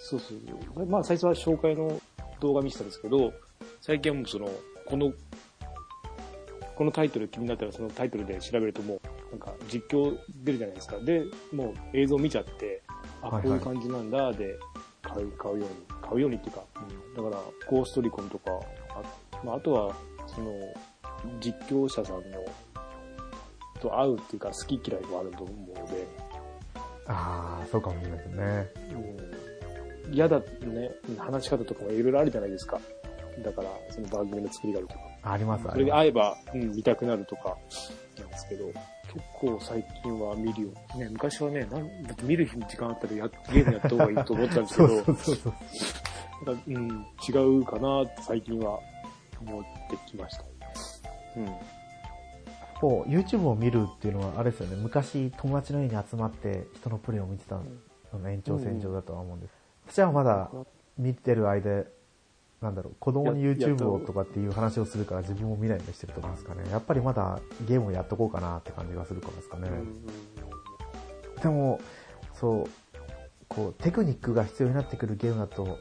[0.00, 0.38] そうそう
[0.74, 0.86] そう。
[0.86, 1.98] まあ、最初は紹介の
[2.40, 3.32] 動画見てたんですけど、
[3.80, 4.50] 最近はもうその、
[4.86, 5.12] この、
[6.74, 10.98] このタイトル気になったらそのタイトルで調べるともう、なんか実況出るじゃないですか。
[10.98, 12.82] で、もう映像見ちゃって、
[13.22, 14.58] あ、こういう感じなんだ、で、
[15.02, 18.50] 買う、買うように、買うようにっていうか、うん、だから、ゴーストリコンとか、
[18.90, 19.94] あ,、まあ、あとは、
[20.26, 20.50] その、
[21.40, 22.44] 実況者さんの、
[23.80, 26.06] と合うっていうか、好き嫌いもあると思うので、
[27.06, 28.70] ああ、そうかもしれないですね。
[28.94, 29.42] うん
[30.10, 32.80] 嫌だね、話し方とかもいろいろあるじゃないですか。
[33.40, 35.00] だから、その番組の作りがあるとか。
[35.22, 36.04] あります、あそれります。
[36.04, 37.56] で会えば、うん、見たくなるとか、
[38.18, 40.68] なんですけど、結構最近は見るよ。
[40.96, 45.52] ね、昔はね、なんだって見る時間あったらやゲームやった方がいいと思ってたんですけ そうど、そうそうそう。
[46.44, 48.78] なんかうん、違うかなって最近は
[49.40, 50.44] 思ってきました。
[51.36, 51.46] うん。
[52.80, 57.62] こう、YouTube を見るっていうのは、あれですよね、昔友達の家に集まって人のプレイを見てたの
[58.18, 59.52] の延長線上だとは思うんです。
[59.86, 60.50] 私はまだ
[60.98, 61.84] 見てる間、
[62.62, 66.62] なんだろう、子供に YouTube とをとかっていう話をするから自分も見ないようにしてると思うんですかね。
[66.70, 69.68] やっぱりまだゲームをやっとこうかなって感じがするからですかね。
[71.42, 71.80] でも、
[72.34, 72.64] そう、
[73.48, 75.76] こう、テクニックが必要になってくるゲームだと、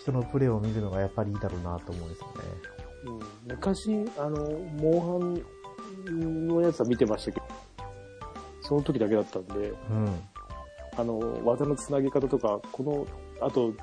[0.00, 2.32] 人のプレイを見るのがやっぱりいいだろうなと思うんですよね。
[3.04, 5.36] うん昔、あの、モン
[6.06, 7.46] ハンのやつは見てましたけど、
[8.60, 10.20] その時だけだったんで、うん。
[10.96, 13.06] あの、技のつなぎ方とか、この、
[13.46, 13.74] あと、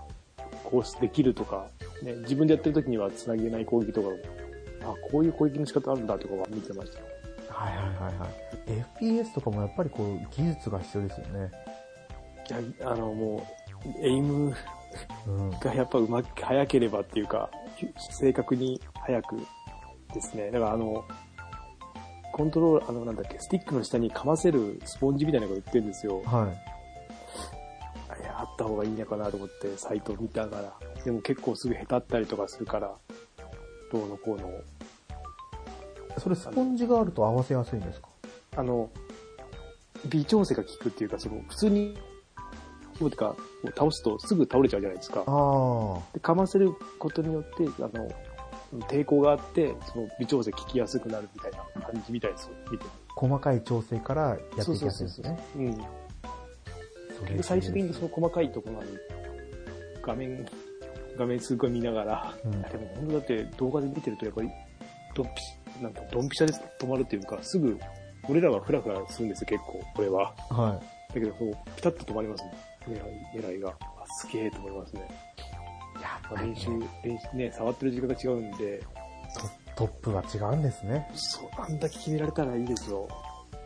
[0.64, 1.68] こうできるとか、
[2.04, 4.08] ね、自分でやってる時にはつなげない攻撃とか、
[4.84, 7.54] あ、こういう攻撃の仕方あるんだとかは見てました。
[7.54, 8.86] はいはいはいはい。
[9.02, 11.52] FPS とかもやっぱりこう、技術が必要ですよね。
[12.50, 13.46] いや、あの、も
[14.02, 14.54] う、エイム
[15.28, 15.50] うん。
[15.52, 17.50] がやっぱうまく、早ければっていうか、
[18.12, 19.38] 正確に早く
[20.14, 20.52] ですね。
[20.52, 21.04] だからあの、
[22.34, 26.22] コントロール、あの、なんだっけ、スティックの下にかませるスポンジみたいなのが売ってるんですよ。
[26.26, 26.79] はい。
[28.40, 31.04] あった方がいいのかなと思って、サイトを見たから。
[31.04, 32.94] でも結構すぐ下手ったりとかするから、
[33.92, 34.50] どうのこうの。
[36.18, 38.08] それスポンジがあると合わせやすいんですか？
[38.56, 38.90] あの、
[40.08, 41.98] 微調整が効くっていうか、その、普通に、
[42.98, 43.36] こうてか、
[43.78, 45.24] 倒すとすぐ倒れちゃうじゃないですか。
[45.28, 48.10] あで、かませることによって、あの、
[48.88, 52.86] 抵抗があって、その微調整効きやすくなるみたいな感じみたいですよ、見て。
[52.86, 55.40] あ、細かい調整からやっていきやすいんですね。
[55.56, 55.74] うん。
[55.74, 55.86] それ
[57.26, 58.98] で最終的にその細かいところに、
[60.02, 60.46] 画面、
[61.18, 64.50] 画面すごい見ながら、うんでも本当だって動画で見てるとやっぱり、
[65.16, 67.78] ドンピシ、なんかドンピシャで止まるっていうか、すぐ、
[68.30, 70.34] 俺らはフラフラするんですよ、結構、これは。
[70.50, 72.54] はだけど、こう、ピタッと止まりますね。
[72.88, 73.70] 狙い、狙いが。
[73.70, 73.74] あ、
[74.22, 75.08] すげえと思いますね。
[75.98, 76.02] い。
[76.02, 76.70] やっまあ練習
[77.04, 78.84] 練習、ね、触ってる時間が違うんで、
[79.76, 81.10] トトップは違うんですね。
[81.16, 83.08] そう、あんだけ決められたらいいですよ。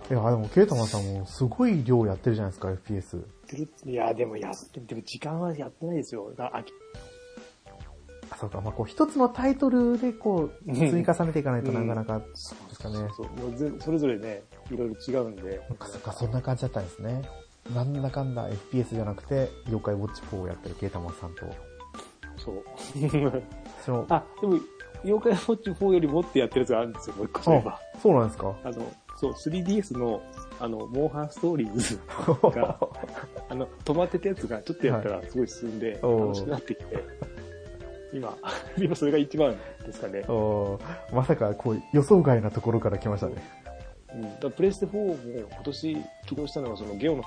[0.10, 3.26] いや、でも、ケイタマンさんもすごい量やってるじゃないですか、FPS。
[3.58, 6.34] やってるいや、でもやって、でも時間はやってないですよ。
[6.38, 6.64] あ、あ
[8.30, 15.62] あ、そうか、まあ、こう、一つのタイトルでこう、うん積み重ねていかないとなかなか、そうですかねそうもうぜそれぞれね、いろいろ違うんで。
[15.68, 17.22] そっかそっか、そんな感じだったんですね。
[17.74, 21.46] なんだかんだ FPS じゃなくて、妖怪ウォッチ4をやってるケイタマンさんと、
[22.38, 22.64] そう。
[23.86, 24.60] その、 あ、でも、
[25.04, 27.42] 妖怪ウォッチ4よりもってやってるやつがあるんですよ、もう一個。
[27.42, 28.94] そうなんですかあの、
[29.24, 30.22] そう、3DS の、
[30.60, 31.98] あの、モンハンストーリーズ
[32.58, 32.78] が、
[33.48, 37.04] あの、止まってたやつがちょっとやったらすごい進んで、楽しくなってきて、
[38.12, 38.38] 今、
[38.78, 39.56] 今それが一番
[39.86, 40.26] ですかね。
[41.14, 43.36] まさか、こう、予想外なところから来ましたね。
[44.14, 44.40] うん。
[44.42, 47.24] だプレステ4も今年起動したのがそのゲオの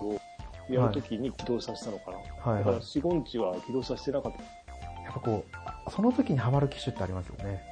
[0.00, 0.20] を
[0.68, 2.16] やるときに起動させたのかな。
[2.16, 2.80] はいはいだから。
[2.80, 4.38] 4、5日は起動させてなかった。
[5.04, 5.44] やっぱこ
[5.86, 7.71] う、その時にハマる機種ってありますよね。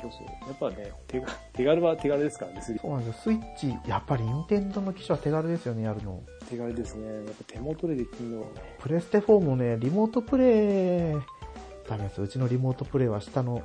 [0.00, 0.48] そうそう。
[0.48, 3.22] やっぱね、手が手軽は手軽ですからね、3そうなんですよ。
[3.22, 6.22] スイッチ、やっぱり任天堂の機種は手軽ですよね、やるの。
[6.48, 7.06] 手軽ですね。
[7.06, 8.76] やっぱ手元でできるのはね。
[8.78, 12.22] プレステ4もね、リモートプレイ、ダメです。
[12.22, 13.62] うちのリモートプレイは下の、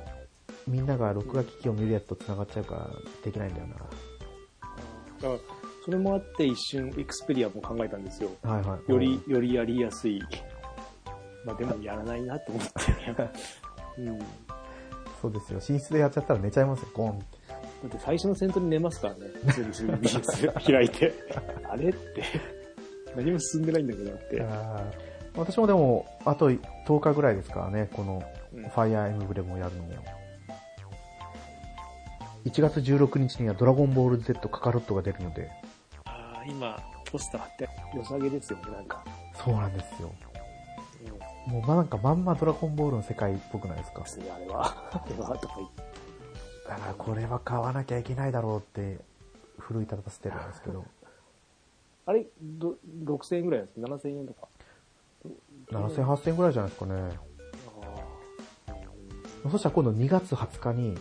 [0.66, 2.90] みんなが録画機器を見るやつと繋がっちゃうから、
[3.24, 5.40] できないんだよだから、
[5.84, 8.30] それもあって一瞬エクスペリアも考えたんですよ。
[8.42, 8.52] な。
[8.52, 8.90] はいはい。
[8.90, 10.20] より、よりやりやすい。
[11.44, 12.72] まあでもやらないなと思って。
[13.98, 14.18] うん。
[15.22, 15.74] だそうですよ。
[15.76, 17.42] 寝室でやっちゃったら寝ちゃいますよ、ゴンって。
[17.86, 19.20] って最初の戦闘に寝ますからね。
[19.46, 21.12] 普通に 3DS 開いて。
[21.68, 22.22] あれって。
[23.16, 24.42] 何も進んでないんだけどなって。
[25.36, 28.22] 私もでも、あと10日ぐらいですからね、この、
[28.54, 29.92] うんファイアーエムブレムをやるのも。
[32.44, 35.48] 1月16日にはドラゴンボール Z カカロットが出るので、
[36.04, 36.76] ああ、今、
[37.10, 39.02] ポスター貼って、良さげですよね、なんか。
[39.34, 40.12] そうなんですよ。
[41.46, 41.52] うん。
[41.54, 44.00] もうまあなんかまんまドラゴンボールの世界っぽくないですか？
[44.02, 44.66] ですね、あれは。
[44.92, 45.82] あれは、とか言って。
[46.68, 48.98] だからこれは買わなきゃいけないだろうって、
[49.58, 50.84] 奮い立たせてるんですけど、
[52.06, 54.48] あれ、ど、6000円ぐらいなんですか ?7000 円とか
[55.70, 57.18] ？7000、8000ぐらいじゃないですかね。
[58.66, 58.74] あ
[59.46, 59.50] あ。
[59.50, 60.98] そしたら今度2月20日に、うん。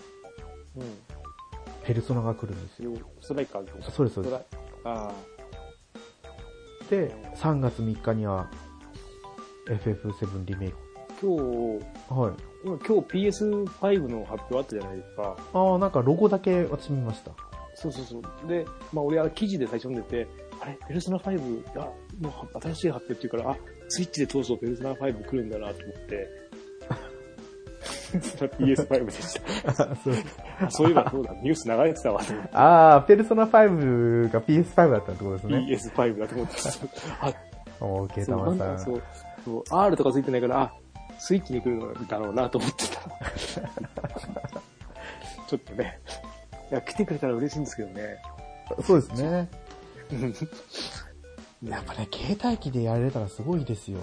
[1.83, 2.91] ペルソナが来るんですよ。
[2.91, 4.45] よストライカーズそうです、そうでストライ
[4.83, 5.11] あ
[6.83, 6.89] す。
[6.91, 8.49] で、3月3日には、
[9.68, 10.78] FF7 リメイク。
[10.97, 11.01] あ。
[11.22, 12.34] 今日、はい。
[12.64, 15.38] 今今日 PS5 の発表あったじゃないですか。
[15.53, 17.32] ああ、なんかロゴだけ私見ました。
[17.76, 18.47] そうそうそう。
[18.47, 20.28] で、まあ俺は記事で最初読んでて、
[20.59, 21.86] あれ、ペルソナ5が、
[22.20, 23.57] もう新しい発表っていうから、あ、
[23.88, 26.30] スイッチで当初ペルソナ5来るんだなと思って、
[28.59, 29.95] PS5 でした。
[29.95, 30.14] そう
[30.59, 35.68] あそういえばそうだ、ニュース流れてたわと思って、ああ、ペルソナ5が PS5 だったってことですね。
[35.95, 36.53] PS5 だと思って、
[37.22, 37.34] あ、
[37.80, 38.80] おー、ケーさん。
[38.80, 39.01] そう、
[39.45, 40.73] そう、R とかついてないから、あ、
[41.19, 43.01] スイッチに来るのだろうなと思ってた。
[45.47, 45.99] ちょっとね、
[46.71, 48.21] いや、来てくれたら嬉しいんですけどね。
[48.83, 49.49] そうですね。
[50.11, 50.33] うん
[51.63, 53.99] やっぱね、携帯機でやれたらすごいですよ。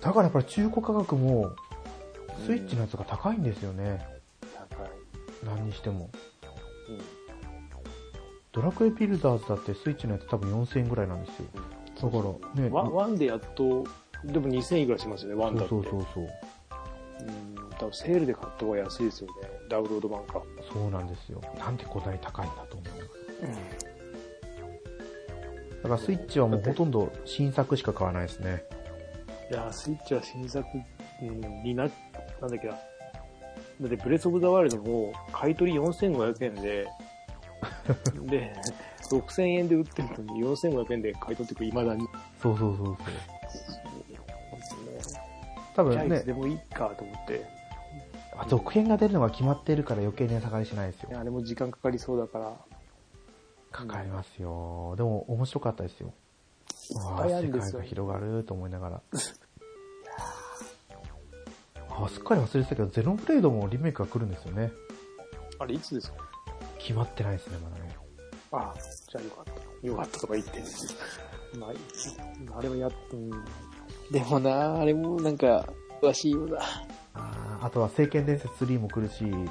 [0.00, 1.50] だからやっぱり中古価格も、
[2.46, 4.06] スイッチのやつが高いんですよね。
[4.70, 4.88] 高い。
[5.44, 6.08] 何にしても。
[6.88, 7.00] うん
[8.54, 11.46] ドラクエビルダーズだってスイッチのやつ多分4000円ぐらいなんですよ。
[12.02, 13.84] だからね、ワンでやっと、
[14.24, 15.68] でも2000円いくらしますよね、ワンだって。
[15.70, 16.24] そうそうそうそう。
[17.20, 19.34] うん、多分セールで買った方が安いですよね、
[19.68, 20.42] ダウンロード版か。
[20.72, 21.40] そうなんですよ。
[21.58, 23.94] なんでこんなに高いんだと思います。
[25.82, 28.64] だからスイッチはもうほとんど新作しか買わないですね。
[29.50, 30.66] いやー、スイッチは新作、
[31.22, 31.82] うん、にな、
[32.40, 32.72] なんだっけな。
[32.72, 32.78] だ
[33.86, 36.86] って、ブレスオブザワイルドも、買い取り4500円で、
[38.26, 38.52] で、
[39.10, 42.08] 6000円で売ってるのに4500円で買い取ってくる、未だに。
[42.40, 42.96] そうそうそうそう。
[45.74, 47.44] 多分ねで、もいいかと思って。
[48.48, 52.52] 続編が出るのが決まっているから余計値下がりしないですよあれも時間かかりそうだから。
[53.70, 54.94] かかりますよ。
[54.96, 56.12] でも面白かったですよ。
[56.96, 59.00] わあ、世界が広がると思いながら。
[61.90, 64.72] あ、すっかり忘れてたけど、ゼノブレードもリメイクが来るんですよね。
[65.58, 66.18] あれ、いつですか？
[66.78, 67.96] 決まってないですね、まだね。
[68.50, 69.86] ああ、じゃあよかった。
[69.86, 70.62] よかったとか言って。
[71.58, 73.30] まあ、あれはやっと、うん
[74.10, 75.66] でもな、あれもなんか、
[76.00, 76.60] 詳しいようだ。
[77.62, 79.44] あとは聖剣伝説3も来るし、うん。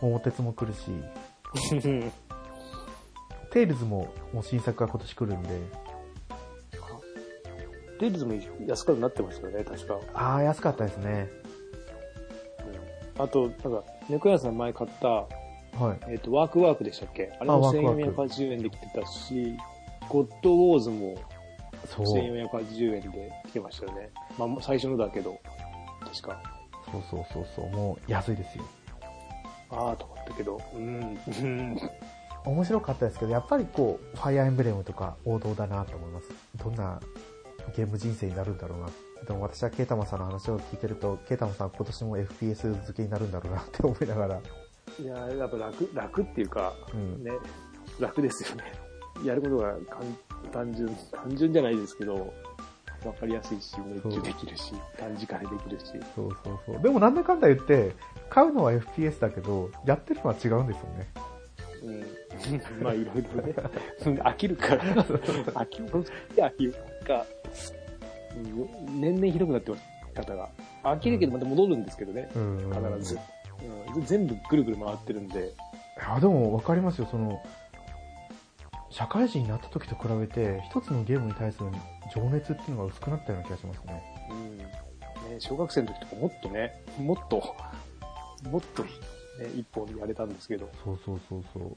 [0.00, 0.90] 桃鉄も来るし、
[3.50, 5.48] テイルズももう新作が今年来るんで、
[7.98, 8.34] テイルズも
[8.66, 9.98] 安くなってましたよね、確か。
[10.12, 11.30] ああ、安かったですね。
[13.18, 15.98] あと、なんか、猫屋さん前買った、はい。
[16.12, 17.32] えっ、と、ワークワークでしたっけ？
[17.40, 19.56] あれもあワークワーク1480円で来てたし、
[20.10, 21.14] ゴッドウォーズも。
[21.84, 24.10] 1480円で来てましたよね。
[24.38, 25.38] まあ、最初のだけど、
[26.00, 26.42] 確か。
[26.90, 27.70] そうそうそうそう。
[27.70, 28.64] もう安いですよ。
[29.70, 31.76] ああ、と思ったけど、うん、うん。
[32.44, 36.28] 面白かったですけど、やっぱりこう、ファイアーエンブレムとか王道だなと思います。
[36.56, 37.00] どんな
[37.74, 38.88] ゲーム人生になるんだろうな。
[39.26, 44.40] でも私はケイタマさんの話を聞いてると、ケイタマさん今年も FPS 付けになるんだろうなって思いながら。
[45.00, 47.24] いや、やっぱ楽、楽っていうか、うん。
[47.24, 47.32] ね、
[47.98, 48.85] 楽ですよね。
[49.24, 50.04] やることが簡
[50.52, 52.32] 単純、単純じゃないですけど、
[53.04, 55.86] わかりやすいし、熱中できるし、短時間でできるし。
[56.14, 56.82] そうそうそう。
[56.82, 57.92] でもなんだかんだ言って、
[58.28, 61.08] 買うのは FPS だけど、やってるのは違うんですよね。
[61.82, 61.90] う
[62.80, 62.82] ん。
[62.82, 63.54] まあ、いろいろね。
[64.22, 64.84] 飽きるから。
[65.04, 65.88] 飽きる、
[66.36, 66.74] 飽きる
[67.06, 67.24] か。
[68.36, 69.82] うん年々ひどくなってます、
[70.14, 70.48] 方が。
[70.82, 72.30] 飽きるけどまた戻るんですけどね。
[72.34, 72.72] うん。
[72.98, 73.18] 必ず。
[73.94, 75.46] うん、全部ぐるぐる回ってるんで。
[75.46, 75.50] い
[75.98, 77.42] や、でも分かりますよ、その、
[78.96, 81.66] 社会人になった時と比べて、一つのゲームに対する
[82.14, 84.02] 情熱っていうのが薄くなったような気がしますね。
[84.30, 84.56] うん。
[84.56, 84.64] ね、
[85.38, 87.36] 小学生の時とかもっとね、もっと、
[88.50, 88.88] もっと、ね、
[89.54, 90.70] 一本やれたんですけど。
[90.82, 91.76] そうそうそうそう。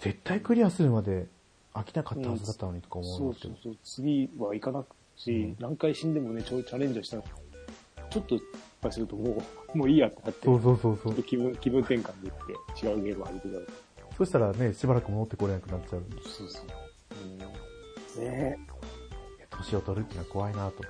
[0.00, 1.28] 絶対クリアするまで
[1.72, 3.54] 飽きなかったはずだったのにとか思そううんですけど。
[3.54, 3.76] そうそう。
[3.82, 7.24] 次は行かなくし、うん何回死んでもね、ちょいチャレンジはしたの
[8.10, 8.44] ちょっと失
[8.82, 9.42] 敗するとも
[9.74, 11.22] う、もういいやってなって、そうそうそうそう。
[11.22, 13.72] 気分、気分転換で行って、違うゲームを始めた
[14.16, 16.04] そしたらね、しばらく戻ってこれなくなっちゃう。
[16.26, 16.64] そうそう。
[18.18, 18.58] うん、ね
[19.50, 20.82] 年を取るっていうのは怖いなと。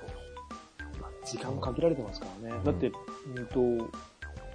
[1.25, 2.55] 時間も限られてますからね。
[2.55, 2.91] うんだって、
[3.35, 3.91] うんと、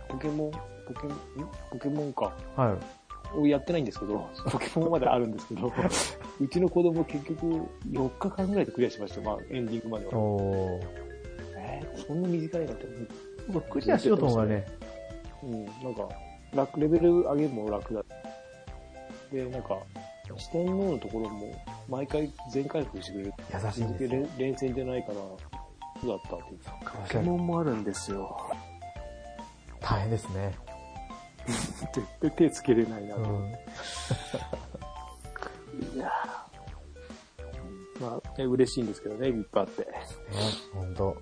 [0.08, 1.48] ポケモン、ポケモン、ん？
[1.70, 2.32] ポケモンか。
[2.56, 2.78] は
[3.34, 3.38] い。
[3.38, 5.72] をやってないんですけど、ポケモンまであるんですけど、
[6.40, 7.46] うちの子供結局
[7.88, 10.14] 4日間ぐらいでクリアしましたよ、まあエンディングまでは。
[10.16, 10.86] おー。
[11.56, 12.86] えー、そんな短いなって。
[13.70, 14.66] クリアしようと思うがね、
[15.42, 16.08] うん、なんか、
[16.54, 18.04] 楽、レベル上げるも楽だ。
[19.32, 19.78] で、なんか、
[20.28, 21.52] 四天王のところも、
[21.88, 23.32] 毎回全回復してくれる。
[23.52, 24.10] 優しいんですよ。
[24.10, 25.38] 連連戦じゃないから、そ
[26.04, 26.60] うだったっていう。
[27.02, 28.50] ポケモンもあるんですよ。
[29.80, 30.54] 大変ですね。
[31.94, 33.22] 絶 対手つけれないなと。
[33.22, 33.28] うん。
[35.94, 39.82] いやーまあ、ね、嬉しいんですけどね、いっぱいあって。
[39.82, 39.88] ね、
[40.72, 41.16] ほんと。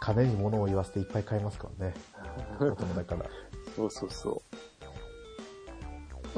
[0.00, 1.94] 金に物を言わせていっぱい買いますからね。
[2.58, 3.26] 大人だから。
[3.76, 4.40] そうそうそう。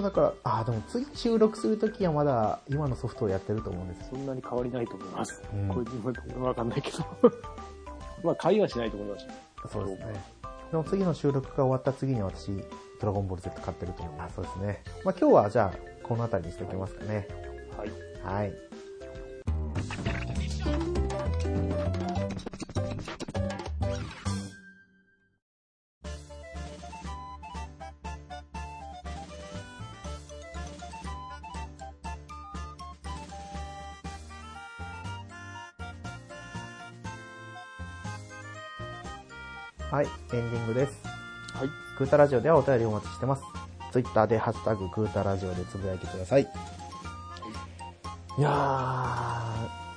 [0.01, 4.07] だから、ああ、でも次収録するときはまだ今のソフトをやってると思うんですよ。
[4.13, 5.43] そんなに変わりないと思います。
[5.53, 5.87] うんこれ
[6.35, 6.99] 今わかんないけど。
[8.25, 9.27] まあ、会話しないと思います。
[9.71, 10.25] そうですね。
[10.71, 12.51] でも次の収録が終わった次に私、
[13.01, 14.37] ドラゴンボール Z 買ってると思います。
[14.37, 14.83] そうですね。
[15.05, 17.29] まあ今日はじゃあ、この辺りにしておきますかね。
[17.77, 17.91] はい。
[18.25, 18.53] はい。
[40.35, 40.99] エンディングです。
[41.55, 41.69] はい。
[41.99, 43.43] グータラジオではお便りをお待ちしてます。
[43.93, 46.43] ツイッターでハッシュタググータラジオでつぶやいてください。
[48.39, 48.49] いや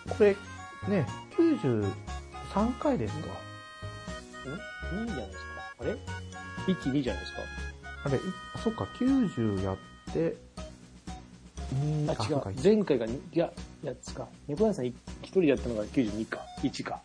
[0.07, 0.35] ー、これ、
[0.89, 1.07] ね、
[1.37, 3.27] 93回ですか？
[4.93, 4.97] ん？
[4.97, 5.45] いいんじゃないですか？
[5.79, 5.97] あれ ?1、
[6.91, 7.41] 2じゃないですか？
[8.03, 8.19] あれ、
[8.61, 9.77] そっか、90やっ
[10.13, 10.35] て、
[11.73, 12.53] 2、あ、違そう。
[12.61, 13.49] 前回がに、いや、
[13.81, 14.27] やつか。
[14.49, 16.41] 猫屋さん一人でやったのが92か。
[16.61, 17.01] 1か。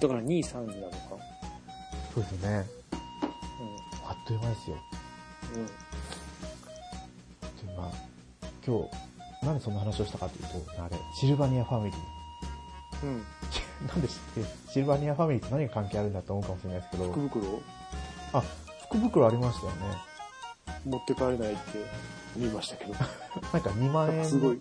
[0.00, 0.96] だから2、3になるのか
[2.14, 2.56] そうですよね。
[2.56, 2.64] な。
[4.10, 4.76] あっという間ですよ。
[5.54, 5.60] うん。
[5.60, 5.66] うん。
[5.66, 5.72] で
[7.76, 7.90] まあ、
[8.66, 8.78] 今
[9.40, 12.00] 日、なんでそんな話をしたかというと、あれ、シルバニアファミリー。
[13.04, 13.24] うん。
[13.88, 17.62] なんで知って、シルバニアファミリーと何が関係あるんだと思うかもしれないですけど、福袋？
[18.32, 18.42] あ、
[18.88, 19.78] 福袋ありましたよね。
[20.84, 21.62] 持って帰れないって
[22.36, 22.92] 見ましたけど。
[23.52, 24.24] なんか2万円？
[24.24, 24.60] すごい、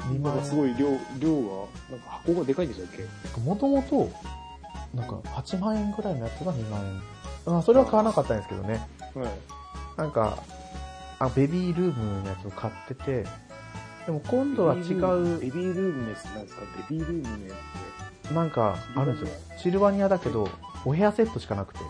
[0.00, 0.44] 2万円？
[0.44, 2.90] すごい量、量が、なんか箱がでかいんでしたっ
[3.34, 3.40] け？
[3.40, 4.08] もともと、
[4.94, 6.80] なんか8万円ぐらいのやつが2万
[7.46, 7.56] 円。
[7.58, 8.86] あ、それは買わなかったんですけどね。
[9.14, 9.28] はい。
[9.96, 10.38] なんか、
[11.18, 13.24] あ、ベビールームのやつを買ってて、
[14.06, 16.62] でも今度は違ベビう、ールームのやつなんですか？
[16.90, 17.54] ベビールームのや
[18.24, 19.36] つなんかあるんですよ。
[19.58, 20.08] シルバニア？
[20.08, 20.48] だけど、
[20.84, 21.80] お部屋セットしかなくて。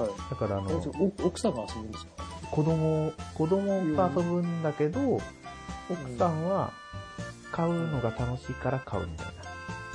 [0.00, 0.08] はい。
[0.30, 0.70] だからあの、
[1.20, 2.10] お奥さんが遊ぶんですか？
[2.50, 3.66] 子供、子供
[4.12, 5.00] と遊ぶんだけど、
[5.90, 6.72] 奥さんは
[7.50, 9.32] 買うのが楽しいから買うみたいな。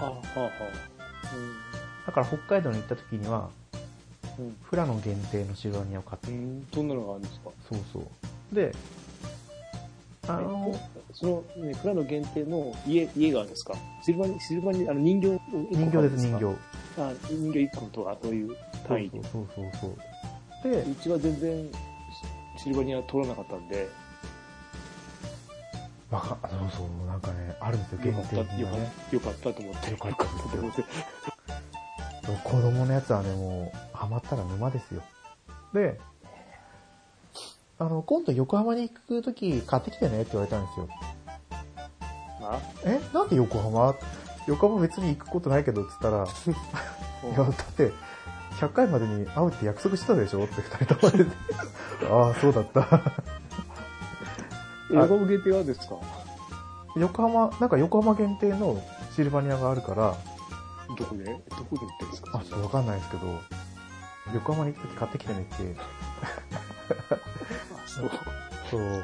[0.01, 2.07] あ、はあ、はあ。
[2.07, 3.49] だから北海道に行った時には、
[4.39, 4.45] うん。
[4.45, 4.55] うん。
[4.63, 7.49] フラの限定のシルバニアを買って、うん、どんなのがあるんですか？
[7.69, 8.55] そうそう。
[8.55, 8.71] で、
[10.27, 10.75] あの、
[11.13, 13.73] その、ね、フラの限定の家、家があるんですか？
[14.03, 15.39] シルバニ、シルバニ、あの人形
[15.71, 16.45] 人形です、人形。
[16.97, 18.55] あ、人形1個とか、そういう
[18.87, 19.21] 単位で。
[19.23, 19.95] そうそうそう
[20.61, 20.71] そう。
[20.71, 21.71] でう、ちは全然、
[22.57, 23.87] シルバニア取らなかったんで、
[26.11, 28.91] わか、そうそう、なんかね、あるんですよ、限定のね。
[29.07, 29.91] った、よかったと思って。
[29.91, 30.83] よかったですよと思って。
[32.43, 35.01] 子供のやつはね、もう、ハマったら沼ですよ。
[35.73, 35.99] で、
[37.79, 40.89] あの、今度横浜に行くとき買ってきてねって言われたんですよ。
[42.43, 42.59] あ？
[42.85, 42.99] え？
[43.13, 43.95] なんで横浜？
[44.47, 47.91] 横浜別に行くことないけど、つったら、いや、だって、
[48.59, 50.43] 100回までに会うって約束したでしょ？
[50.43, 51.35] って二人とも言って。
[52.11, 52.81] ああ、そうだった。
[54.91, 55.95] 横浜限定はですか？
[56.95, 58.81] 横浜、なんか横浜限定の
[59.15, 60.15] シルバニアがあるから、
[60.97, 61.23] どこで？
[61.25, 62.37] どこで売ってるんですか？
[62.37, 63.27] あ、ちょっとわかんないですけど、
[64.33, 65.75] 横浜に行くとき買ってきてねって、
[67.09, 67.17] あ
[67.87, 68.11] そう。
[68.69, 69.03] そう。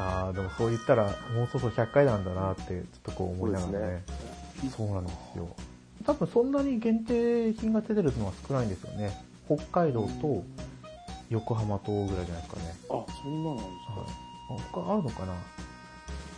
[0.00, 4.04] ああ、でもそう言ったら、もうそろそろ100回なんだなって、ちょっとこう思いながらね。
[4.76, 5.48] そうなんですよ。
[6.06, 9.12] 多分そんなに限定品が出てるのは少ないんですよね。
[9.46, 10.44] 北海道と
[11.30, 12.74] 横浜とぐらいじゃないですかね。
[12.90, 14.00] あ、そんななんですか。
[14.00, 14.62] はい。
[14.72, 15.34] 他あるのかな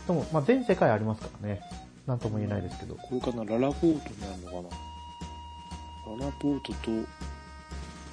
[0.07, 1.61] でも、まあ、全世界ありますからね。
[2.07, 2.95] なんとも言えないですけど。
[2.95, 6.19] これかな、ララポートにあるのかな。
[6.19, 6.91] ララポートと、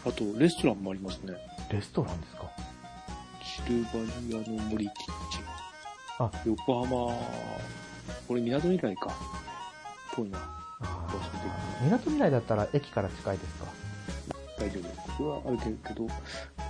[0.07, 1.35] あと、レストランもありますね。
[1.71, 2.43] レストランですか？
[3.43, 4.95] シルバニアの森キッ
[5.33, 5.45] チン。
[6.21, 7.13] あ、横浜、
[8.29, 9.13] これ港未来か。
[10.15, 10.39] ぽいな。
[10.81, 13.67] あ場所的ー港未来だったら駅から近いですか？
[14.59, 15.13] 大丈夫。
[15.13, 16.07] これはあるけど、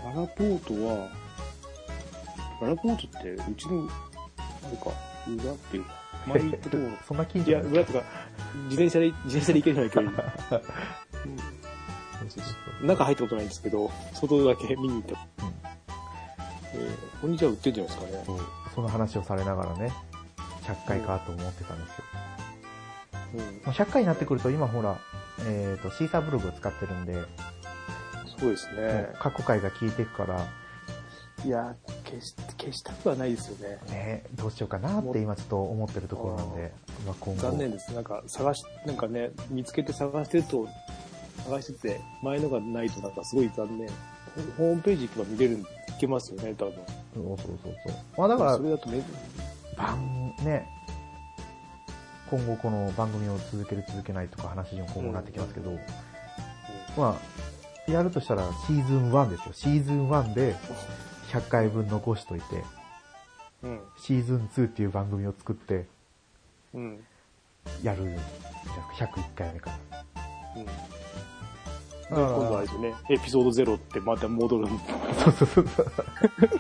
[0.05, 1.09] ララポートは、
[2.61, 3.89] ララポートって、うちの、
[4.37, 4.91] あれか、
[5.29, 5.91] 裏っていうか、
[6.27, 8.05] 前行ったところ、そんな近いや、所なんです裏とか、
[8.69, 10.13] 自転車で、自転車で行けるような距離。
[10.13, 10.33] か
[12.83, 15.45] う中入ったことないんですけど、外だけ見に行った。
[15.45, 15.55] うん
[16.75, 18.25] えー、こんにちは売ってるんじゃないですかね。
[18.27, 18.39] そう
[18.75, 19.93] その話をされながらね、
[20.65, 22.05] 100回かと思ってたんですよ。
[23.35, 23.41] うん。
[23.41, 24.99] もう100回になってくると今ほら、
[25.41, 27.15] えっ、と、シーサーブログを使ってるんで、
[28.39, 29.11] そうですね。
[29.19, 30.47] 過去回が聞いていくから、
[31.45, 31.75] いや、
[32.05, 33.79] 消し、消したくはないですよね。
[33.89, 36.73] ね、どうしようかなって今ちょっと思ってるところなんで、
[37.07, 37.41] まあ、今後。
[37.41, 37.95] 残念です。
[37.95, 40.67] なんか探し、なんかね、見つけて探してると、
[41.45, 43.89] 探してて、前のがないとなんかすごい残念。
[44.59, 45.65] ホホームページ行けば見れる、い
[46.01, 46.75] けますよね、多分。
[47.15, 47.95] そうそうそうそう。
[48.17, 49.01] まあだからそ、れだとめ、
[49.77, 50.67] 番、ね、
[52.31, 55.71] 今後この番組を続ける続けないとか話にも今後なってきますけど、
[56.97, 57.48] まあ、
[57.93, 59.53] やるとしたらシーズン1ですよ。
[59.53, 60.55] シーズン1で
[61.31, 62.65] 100回分残しといて、
[63.63, 63.81] うん。
[63.99, 65.87] シーズン2っていう番組を作って、
[66.75, 66.83] うん。
[66.83, 67.05] うん。
[67.83, 68.05] やる。
[68.97, 70.05] 101回目から。
[70.57, 70.67] うん。
[72.11, 74.67] 今度はあれですよね、エピソード0ってまた戻る、
[75.23, 75.93] そうそうそうそう。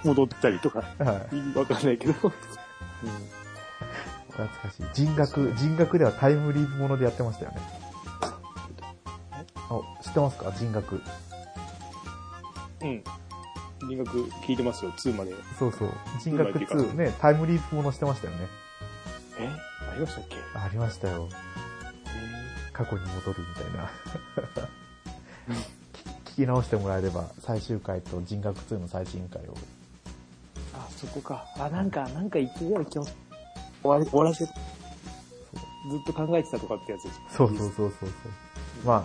[0.05, 1.37] 戻ったりとか、 はい。
[1.37, 2.13] 意味わかんないけど。
[2.13, 2.33] 懐
[4.47, 4.85] かしい。
[4.93, 7.88] 人学、人学ではタイムリープものでやってましたよね。
[9.71, 10.53] あ、知ってますか？
[10.53, 11.03] 人学。
[12.81, 13.03] うん。
[13.89, 15.33] 人学聞いてますよ、2まで。
[15.59, 15.91] そうそう。
[16.21, 18.47] 人学うまいっていう2ね、タイムリープものしてましたよね。
[19.39, 19.49] え？
[19.91, 20.37] ありましたっけ？
[20.59, 21.29] ありましたよ。
[22.73, 23.91] 過去に戻るみたいな。
[26.37, 29.55] 聞き直してもらえれば、最終回と人学2の最新回を。
[30.75, 31.45] あ、そこか。
[31.59, 33.15] あ、なんか、なんか言ってたような気も終
[33.91, 34.55] わり、終わらせ、ずっ
[36.07, 37.21] と考えてたとかってやつです。
[37.37, 38.11] そうそうそうそうそう。
[38.85, 39.05] ま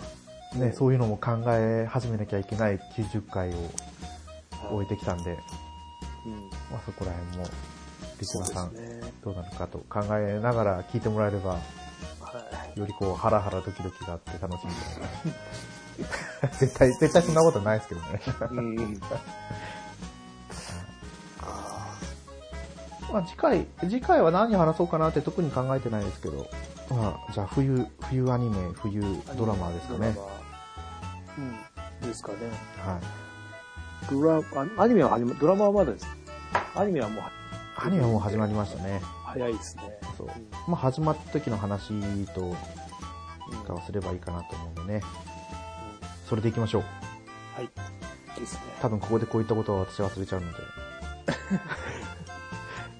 [0.54, 3.54] ね、そういうのも考え始めなきゃいけない90回を
[4.70, 5.38] 置いてきたんで、
[6.26, 6.32] うん。
[6.70, 7.44] まあそこら辺も、
[8.20, 8.72] リスナーさん。
[9.24, 11.58] どうなのかと考えながら聞いてもらえれば、は
[12.76, 16.48] よりこう、ハラハラドキドキがあって楽しみだな。
[16.58, 18.20] 絶対、絶対そんなことないですけどね。
[18.40, 18.56] い。
[18.56, 19.00] うん。
[23.12, 26.48] まあ次回、次回は何話そうかなって特に考えてないですけど、
[26.90, 29.00] まあじゃあ冬、冬アニメ、冬
[29.36, 30.16] ドラマですかね。
[31.38, 31.40] う
[32.04, 32.08] ん。
[32.08, 32.38] ですかね。
[32.78, 34.10] はい。
[34.10, 36.06] ドラ、あアニメは始ま、ドラマはまだです。
[36.74, 37.24] アニメはもう
[37.76, 39.00] アニメはもう始まりましたね。
[39.24, 39.82] 早いですね。
[40.16, 40.32] そううん。
[40.68, 41.88] まあ始まった時の話
[42.34, 42.54] とうん
[43.66, 45.00] かをすればいいかなと思うんでね。
[46.28, 46.82] それで行きましょう。
[47.56, 47.70] はい。
[48.38, 48.60] ですね。
[48.80, 50.58] 多分ここでこういったことは私忘れちゃうので。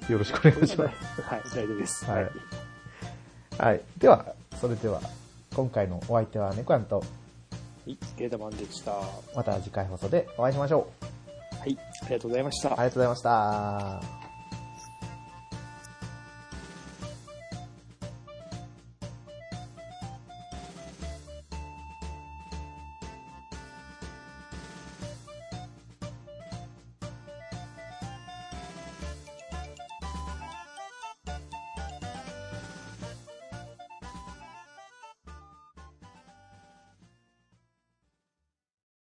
[0.13, 1.23] よろしくお願いします。
[1.23, 2.05] はい、大丈夫です。
[2.05, 2.31] はい
[3.59, 3.81] はい。
[3.99, 5.01] では、それでは、
[5.55, 7.05] 今回のお相手は猫やんと、
[7.87, 8.93] はい、ゲータマンでした。
[8.93, 11.05] はまた次回放送でお会いしましょう。
[11.67, 12.77] い、ありがとうございましたあり。
[12.85, 14.24] がとうございました。